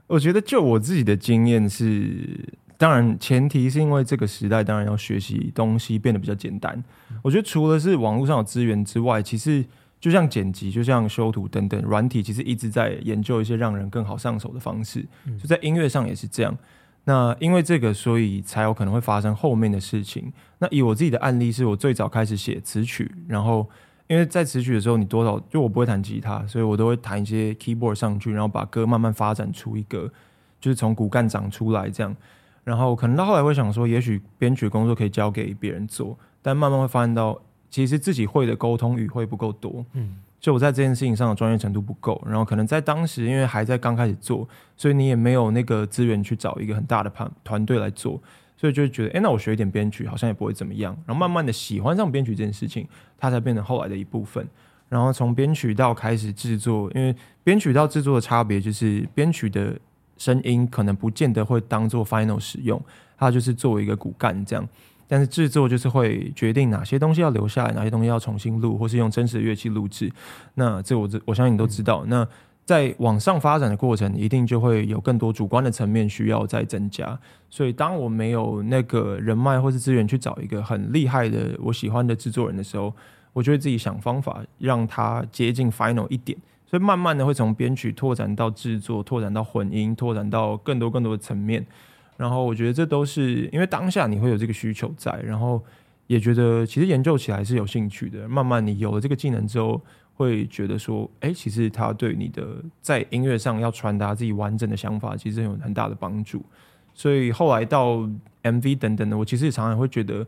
[0.09, 6.83] 我觉得就我自己的经验是，当然前提是因为这个时代当然要学习东西变得比较简单。
[7.23, 9.65] 我觉得除了是网络上有资源之外，其实
[10.01, 15.07] 就像剪辑、就像修图等等软体，其实一直在研究一些让人更好上手的方式。
[15.41, 16.59] 就在音乐上也是这样。
[17.05, 20.33] 那因为这个，所以才有可能会发生后面的事情。
[20.59, 23.71] 那以我自己的案例，是我最早开始写词曲，然后。
[24.07, 30.11] 因为在词曲的时候，你多少就我不会弹吉他，所以我都会弹一些 keyboard 上去，然后把歌慢慢发展出一个，
[30.61, 32.15] 就是从骨干长出来这样。
[32.65, 37.41] 然后可能到后来会想说，也许编曲工作可以交给别人做，但慢慢会发现到，
[37.71, 42.23] 其实自己会的沟通语汇不够多，嗯，就我在这件事情上的专业程度不够。
[42.27, 44.47] 然后可能在当时，因为还在刚开始做，
[44.77, 48.21] 所以你也没有那个资源去找一个很大的团团队来做。
[48.57, 50.97] 所以就觉得，哎、那我学一点编曲好像也不会怎么样。
[51.07, 52.87] 然后慢慢的喜欢上编曲这件事情，
[53.19, 54.47] 它才变成后来的一部分。
[54.89, 59.77] 然后从编曲到开始制作，因为编曲到制作的差别就是，编曲的
[60.17, 62.81] 声音可能不见得会当做 final 使用，
[63.17, 64.69] 它就是作为一个骨干这样。
[65.07, 70.11] 但是制作就是会决定哪些东西要留下来，哪些东西要重新录，或是用真实的乐器录制。
[70.55, 72.05] 那这我这我相信你都知道。
[72.07, 72.27] 那
[72.65, 77.19] 在往上发展的过程，一定就会有更多主观的层面需要再增加。
[77.51, 82.91] 所以，当我没有那个人脉或是资源去找一个很厉害的我喜欢的制作人的时候，
[83.35, 86.39] 我就会自己想方法让他接近 final 一点。
[86.65, 91.65] 所以，慢慢的会从编曲拓展到制作，拓展到混音，拓展到更多更多的层面。
[92.17, 95.63] 然后，我觉得这都是因为当下你会有这个需求在，然后
[96.07, 98.27] 也觉得其实研究起来是有兴趣的。
[98.27, 99.79] 慢慢你有了这个技能之后。
[100.17, 102.47] 会觉得说，哎、欸，其实他对你的
[102.81, 106.41] 在音乐上要传达自己完整的想法，其实有很大的帮助。
[106.95, 108.09] 所以后来到
[108.45, 110.25] MV 等等的，我其实也常常会觉得，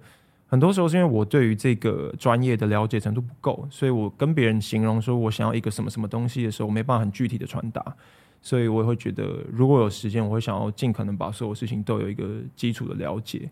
[0.48, 7.96] 很多时候是因为我对于这个专业的了解程度不够，所以我跟别人形容说我想要一个什么什么东西的时候，我没办法很具体的传达。
[8.42, 13.48] 所以我也会觉得，如果有时间，我会想要尽可能把所有事情都有一个基础的了解。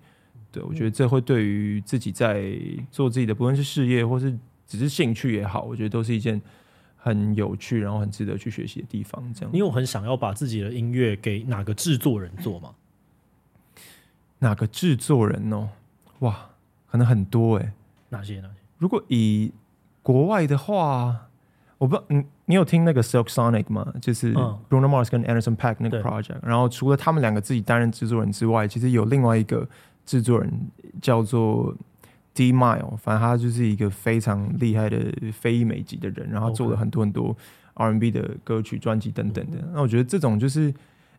[0.51, 2.53] 对，我觉得这会对于自己在
[2.91, 4.37] 做自己的，不论是事业或是。
[4.67, 6.41] 只是兴趣也好，我觉得都是一件
[6.97, 9.23] 很有趣，然后很值得去学习的地方。
[9.35, 12.75] 这样，你有很想要把自己的音乐给哪个制作人做吗？
[14.39, 15.69] 哪个制作人哦？
[16.21, 16.51] 哇，
[16.87, 17.73] 可能很多哎、欸。
[18.11, 18.55] 哪些哪些？
[18.79, 19.53] 如果以
[20.03, 21.29] 国外的话，
[21.79, 23.95] 我不知道你你有听那个 Silk Sonic 吗？
[24.01, 26.39] 就是 Bruno Mars 跟 Anderson .Paak 那个 project。
[26.43, 29.67] 然后除了他们两个自己担任制作人之外，其实有另外一个
[30.05, 30.51] 制作人
[31.01, 31.75] 叫做
[32.35, 34.99] D-Mile，反正他就是一个非常厉害的
[35.33, 37.37] 非裔美籍的人，然后做了很多很多
[37.75, 39.59] R&B 的歌曲专辑等等的。
[39.73, 40.75] 那我觉得这种就是因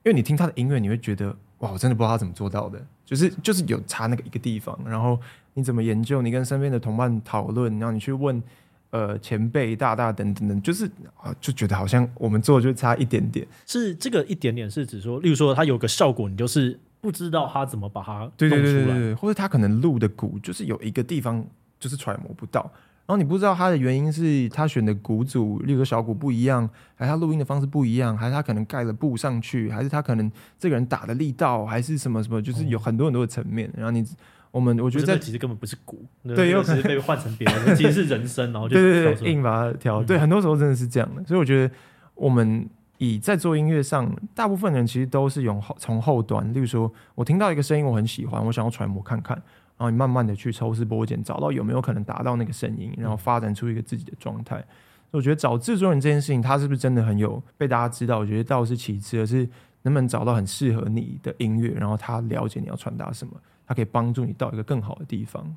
[0.05, 5.20] 为你听他的音乐，你会觉得哇，我真的不知道他怎么做到的，就是就是有差那个一个地方，然后。
[5.57, 6.22] 你怎么研究？
[6.22, 8.43] 你跟身边的同伴讨论，然后你去问，
[8.89, 10.86] 呃，前辈、大大等等等，就是
[11.16, 13.47] 啊，就觉得好像我们做的就差一点点。
[13.66, 21.45] 是这个一点点是指说，例如说他有个效果，你就是不知道他怎么把它弄出来，对对对对，或者他可能录的鼓就是有一个地方
[21.80, 22.62] 就是揣摩不到，
[23.06, 34.03] 然后你不知道他的原因是他选的鼓组，例如说小鼓不一样，还是他录音的方式不一样，还是他可能盖了布上去，还是他可能这个人打的力道，还是什么什么，就是有很多很多的层面，然后你。
[34.56, 36.01] 我们我觉得这其实根本不是鼓，
[36.34, 40.01] 对，有可能被换成别的， 其实是人声，然后就对对对，硬把它调。
[40.01, 41.74] 对，很多时候真的是这样的，所以我觉得
[42.14, 42.66] 我们
[42.98, 54.64] 以在做音乐上，大部分人其实都是用从后端，例如说我听到一个声音，我很喜欢，我想要揣摩看看，然后你慢慢的去抽丝剥茧，找到有没有可能达到那个声音，然后发展出一个自己的状态。
[55.12, 58.20] 我觉得找制作人这件事情，他是不是真的很有被大家知道？
[58.20, 59.48] 我觉得倒是其次，而是
[59.84, 63.34] 能不能找到很适合你的音乐，然后他了解你要传达什么。
[63.68, 65.56] 他可以帮助你到一个更好的地方。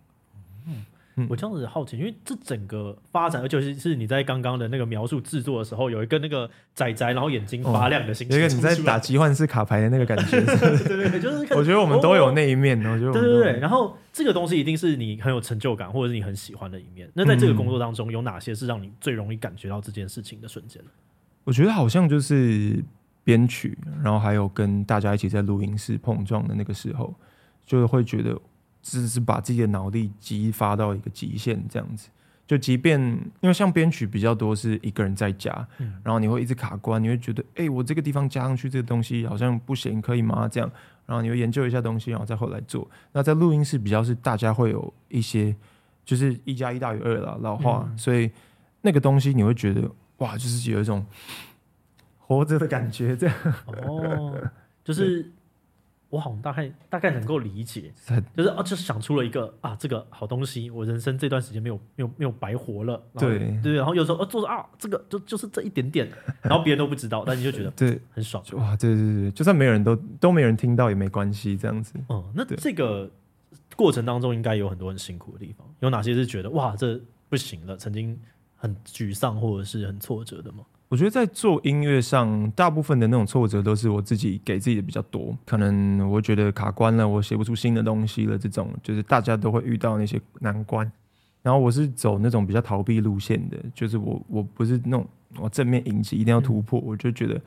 [1.19, 10.41] 嗯，我这样子好奇，因为这整个发展，而且是是你在刚刚的那个描述制作的时候，有一个那个仔仔，然后眼睛发亮的形象，有一个你在打奇幻式卡牌的那个感觉。
[10.87, 12.79] 对对 对，就是我觉得我们都有那一面。
[12.79, 17.11] 我觉得对对对，然后这个东西一定是你很有成就感，或者是你很喜欢的一面。
[17.15, 20.81] 那在这个工作当中，有哪些是让你最容易感觉到这件事情的瞬间？
[21.45, 22.85] 我觉得好像就是
[23.25, 27.15] 编曲，然后还有跟大家一起在录音室碰撞的那个时候。
[27.67, 28.35] 就会觉得
[28.91, 32.09] 只是把自己的脑力激发到一个极限，这样子。
[32.47, 32.99] 就即便
[33.41, 40.49] 因为像编曲比较多是一个人在家，嗯，然后你会一直卡关，你会觉得，哎、欸，我这个地方加上去这个东西好像不行，可以吗？
[40.49, 40.71] 这样，
[41.05, 42.89] 然后你会研究一下东西，然后再后来做。
[43.13, 45.55] 那在录音室比较是大家会有一些，
[46.07, 48.31] 就是一加一大于二了，老话，嗯，所以
[48.81, 49.83] 那个东西你会觉得，
[50.17, 51.05] 哇，就是有一种
[52.17, 53.37] 活着的感觉，这样。
[53.67, 54.41] 哦，
[54.83, 55.31] 就是。
[56.11, 57.93] 我好像大概大概能够理解，
[58.35, 63.03] 就是啊，就是想出了一个啊，这个好东西，我人生这段时间没有没有没有白活了。
[63.19, 66.09] 对对，然后有时候啊，做着啊，这个就就是这一点点，
[66.41, 68.43] 然后别人都不知道，但你就觉得对很爽。
[68.53, 71.93] 哇，对对对，就算没有人都都没人听到也没关系，这样子。
[72.09, 73.11] 嗯，那这个
[73.77, 76.99] 过程当中应该有很多很辛苦的地方，有哪些是觉得哇，这
[77.29, 78.19] 不行了，曾经
[78.57, 80.65] 很沮丧或者是很挫折的吗？
[80.89, 85.37] 我觉得在做音乐上，大部分的那种挫折都是我自己给自己的比较多。
[85.45, 90.91] 可能我觉得卡关了，我写不出新的东西了，这种就是大家都会遇到那些难关。
[91.43, 97.41] 然后我是走那种比较逃避路线的，就是我我不是那种我正面迎击，一定要突破，嗯、我就觉得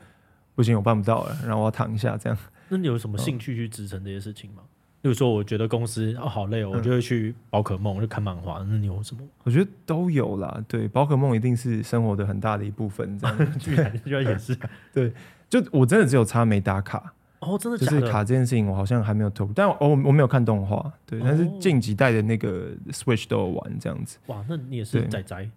[0.54, 2.38] 不行，我办不到了，然后我要躺一下这样。
[2.70, 4.62] 那你有什么兴趣去支撑这些事情吗？
[5.02, 8.64] 比如说，我觉得公司哦好累哦，我就会去宝可梦，就看漫画。
[8.68, 9.22] 那你有什么？
[9.42, 10.64] 我觉得都有啦。
[10.68, 13.18] 对，宝可梦一定是生活的很大的一部分。
[13.18, 14.56] 这样， 居然居然也是。
[14.94, 15.12] 对，
[15.50, 17.12] 就我真的只有差没打卡。
[17.40, 18.00] 哦，真的假的？
[18.00, 19.50] 就是卡这件事情，我好像还没有投。
[19.52, 20.92] 但我我没有看动画。
[21.04, 24.18] 对，但是近几代的那个 Switch 都有玩这样子。
[24.26, 25.50] 哇，那你也是仔仔。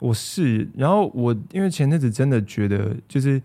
[0.00, 3.40] 我是，然后我因为前阵子真的觉得就是。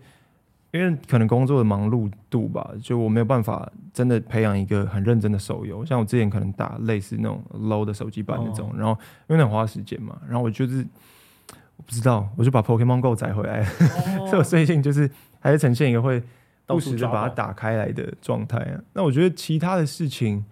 [0.74, 5.86] 因为可能工作的忙碌度吧，就我没有办法真的培养一个很认真的手游。
[5.86, 10.84] 像我之前可能打类似那种 low 的手机版那种，哦、然后因为很花时间嘛，然后我就是
[11.76, 13.60] 我不知道，我就把 Pokemon Go 载回来，
[14.18, 15.08] 哦、 所以我最近就是
[15.38, 16.20] 还是呈现一个会
[16.66, 18.80] 不时的把它打开来的状态啊。
[18.94, 20.44] 那我觉得其他的事情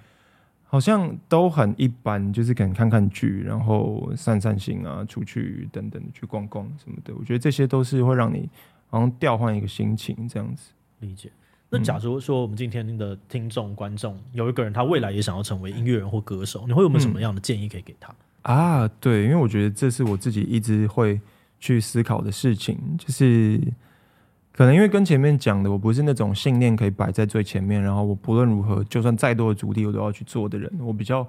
[0.62, 7.12] 好像都很一般，就是可能看看剧，然后散散心啊，出去等等去逛逛什么的。
[7.18, 8.48] 我觉得这些都是会让你。
[8.93, 10.70] 然后调换一个心情，这样子
[11.01, 11.32] 理解。
[11.70, 18.14] 那假如说我们今天的听众、观众有一个人，他未来也想要成为音乐人或歌手，你会有没有什么样的建议可以给他？
[18.43, 21.18] 啊，对，因为我觉得这是我自己一直会
[21.59, 23.59] 去思考的事情，就是
[24.53, 30.70] 可能因为跟前面讲的，我不是那种信念可以摆在最前面，然后我不论如何，就算再多的阻力，我都要去做的人。
[30.78, 31.26] 我比较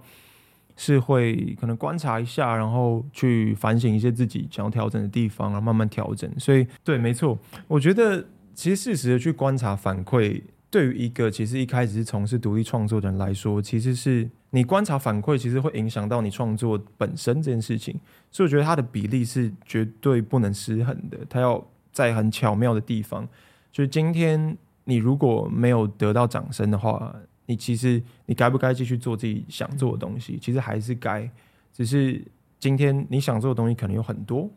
[0.76, 6.30] 是会可能观察一下，然后去反省一些自己想要调整的地方，然后慢慢调整。
[6.40, 18.00] 所以，对，没错，我觉得其实适时的去观察反馈，对于一个其实一开始是从事独立创作的人来说，其实是你观察反馈，其实会影响到你创作本身这件事情。
[18.32, 23.28] 所以，我觉得它的比例是绝对不能失衡的，它要在很巧妙的地方。
[23.72, 27.16] 就是今天你如果没有得到掌声的话，
[27.46, 30.38] 你其实你该不该继续做自己想做的东西？
[30.42, 31.30] 其实还是该，
[31.72, 32.24] 只是
[32.60, 34.50] 今天你想做的东西可能有很多，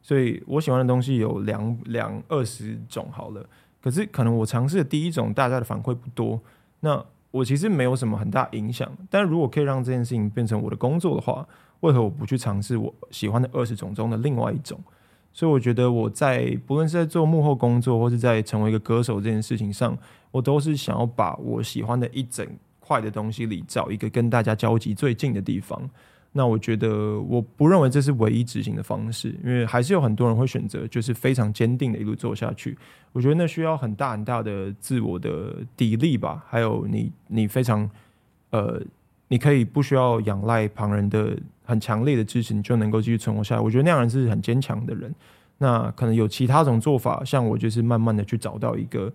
[0.00, 3.44] 所以我喜欢的东西有两两二十种好了。
[3.82, 6.40] 可是可能我尝试的第一种，大家的反馈不多，
[6.80, 8.90] 那我其实没有什么很大影响。
[9.08, 11.46] 但如果可以让这件事情变成我的工作的话，
[11.80, 14.78] 为何我不去尝试我喜欢的二十种中的另外一种？
[15.32, 19.96] 所以我觉得我在不论是在做幕后工作，或是在成为一个歌手这件事情上，
[20.30, 22.46] 我都是想要把我喜欢的一整
[22.78, 25.88] 块的东西里找一个跟大家交集最近的地方。
[26.32, 32.78] 那我觉得我不认为这是唯一执行的方式，因为还是有很多人会选择就是非常坚定的一路做下去。
[33.12, 37.90] 我觉得那需要很大很大的自我的砥砺吧，还有你你非常
[38.50, 38.80] 呃，
[39.26, 41.36] 你可以不需要仰赖旁人的
[41.70, 43.60] 很强烈的支持，你就能够继续存活下来。
[43.60, 45.14] 我觉得那样人是很坚强的人。
[45.58, 49.12] 那可能有其他种做法，像我就是慢慢的去找到一个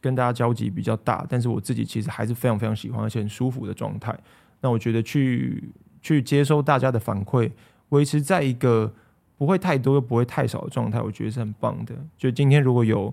[0.00, 4.18] 跟大家交集比较大，但是我自己其实还是非常非常喜欢而且很舒服的状态。
[4.60, 5.62] 那我觉得去。
[6.00, 7.50] 去接收大家的反馈，
[7.88, 8.90] 维持在一个
[9.36, 11.92] 不会太多又不会太少的状态，我觉得是很棒的。
[12.16, 13.12] 就今天如果有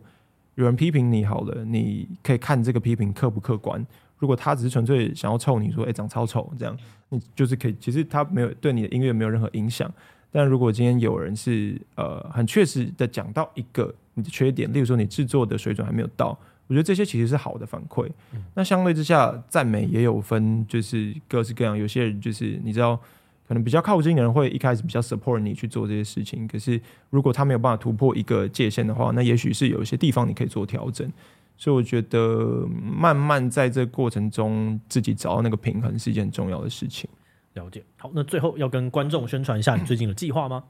[0.56, 3.86] 有人批评你好了，你可以看这个批评客不客观。
[4.18, 6.76] 如果他只是纯粹想要臭你说，哎、欸，长超丑这样，
[7.10, 7.76] 你就是可以。
[7.80, 9.92] 其实他没有对你的音乐没有任何影响。
[10.32, 16.38] 但如果今天有人是呃很确实的讲到一个你的缺点，例如说你制作的水准还没有到。
[16.68, 18.10] 我觉得这些其实是好的反馈。
[18.34, 18.44] 嗯。
[18.54, 21.78] 那相对之下，赞美也有分，就是各式各样。
[21.78, 23.00] 有些人就是你知道，
[23.48, 26.48] 可能比较靠近的人会一开始比较 support 你去做这些事情。
[26.48, 26.80] 可是
[27.10, 31.12] 如果他没有办法突破一个界限的话，那也许是有一些地方你可以做调整。
[31.58, 37.10] 所以我觉得慢慢在这过程中自己找到那个平衡是一件很重要的事情。
[37.54, 37.84] 了解。
[37.98, 40.64] 好，那最后要跟观众宣传一下你最近的计划吗？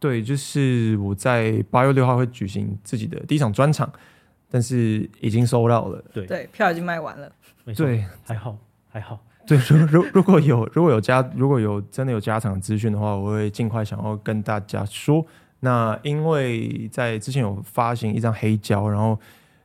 [0.00, 3.92] 对，就是我在八月六号会举行自己的第一场专场。
[4.50, 7.32] 但是已经收到了，对对，票已经卖完了，
[7.74, 8.56] 对，还好
[8.88, 9.18] 还好，
[9.48, 15.24] 对，如如如果有如果有加如果有真的有加场资讯的话，我会尽快想要跟大家说。
[15.60, 19.18] 那因为在之前有发行一张黑胶，然后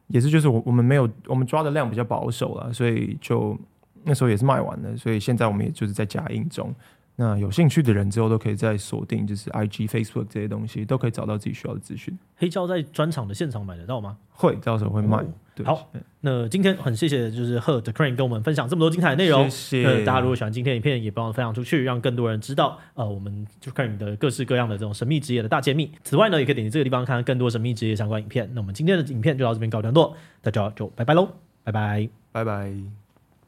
[0.07, 3.57] 也是就是我我们没有我们抓的量比较保守了，所以就
[4.03, 6.73] 那时候也是卖完了，所以现在我们也就是在加印中。
[7.17, 12.17] 那有兴趣的人之后都可以再锁定，就是 I G、Facebook 这些东西，都可以找到自己需要的资讯。
[12.37, 14.17] 黑胶在专场的现场买得到吗？
[14.31, 15.21] 会，到时候会卖。
[15.63, 15.91] 好，
[16.21, 19.49] 那今天很谢谢，就是 Herb The Crane 跟我们分享这么多精彩的内容。
[19.49, 20.05] 谢谢。
[20.05, 25.91] 大家如果喜欢今天影片，也帮我分享出去，让更多人知道，呃，我们 The Crane 的各式各样的这种神秘职业的大揭秘。
[26.03, 28.49] 此外呢，也可以点击这个地方看看更多神秘职业相关影片。
[28.53, 31.27] 那我们今天的影片就到这边告一段落，大家就拜拜喽，
[31.63, 32.98] 拜拜，拜拜。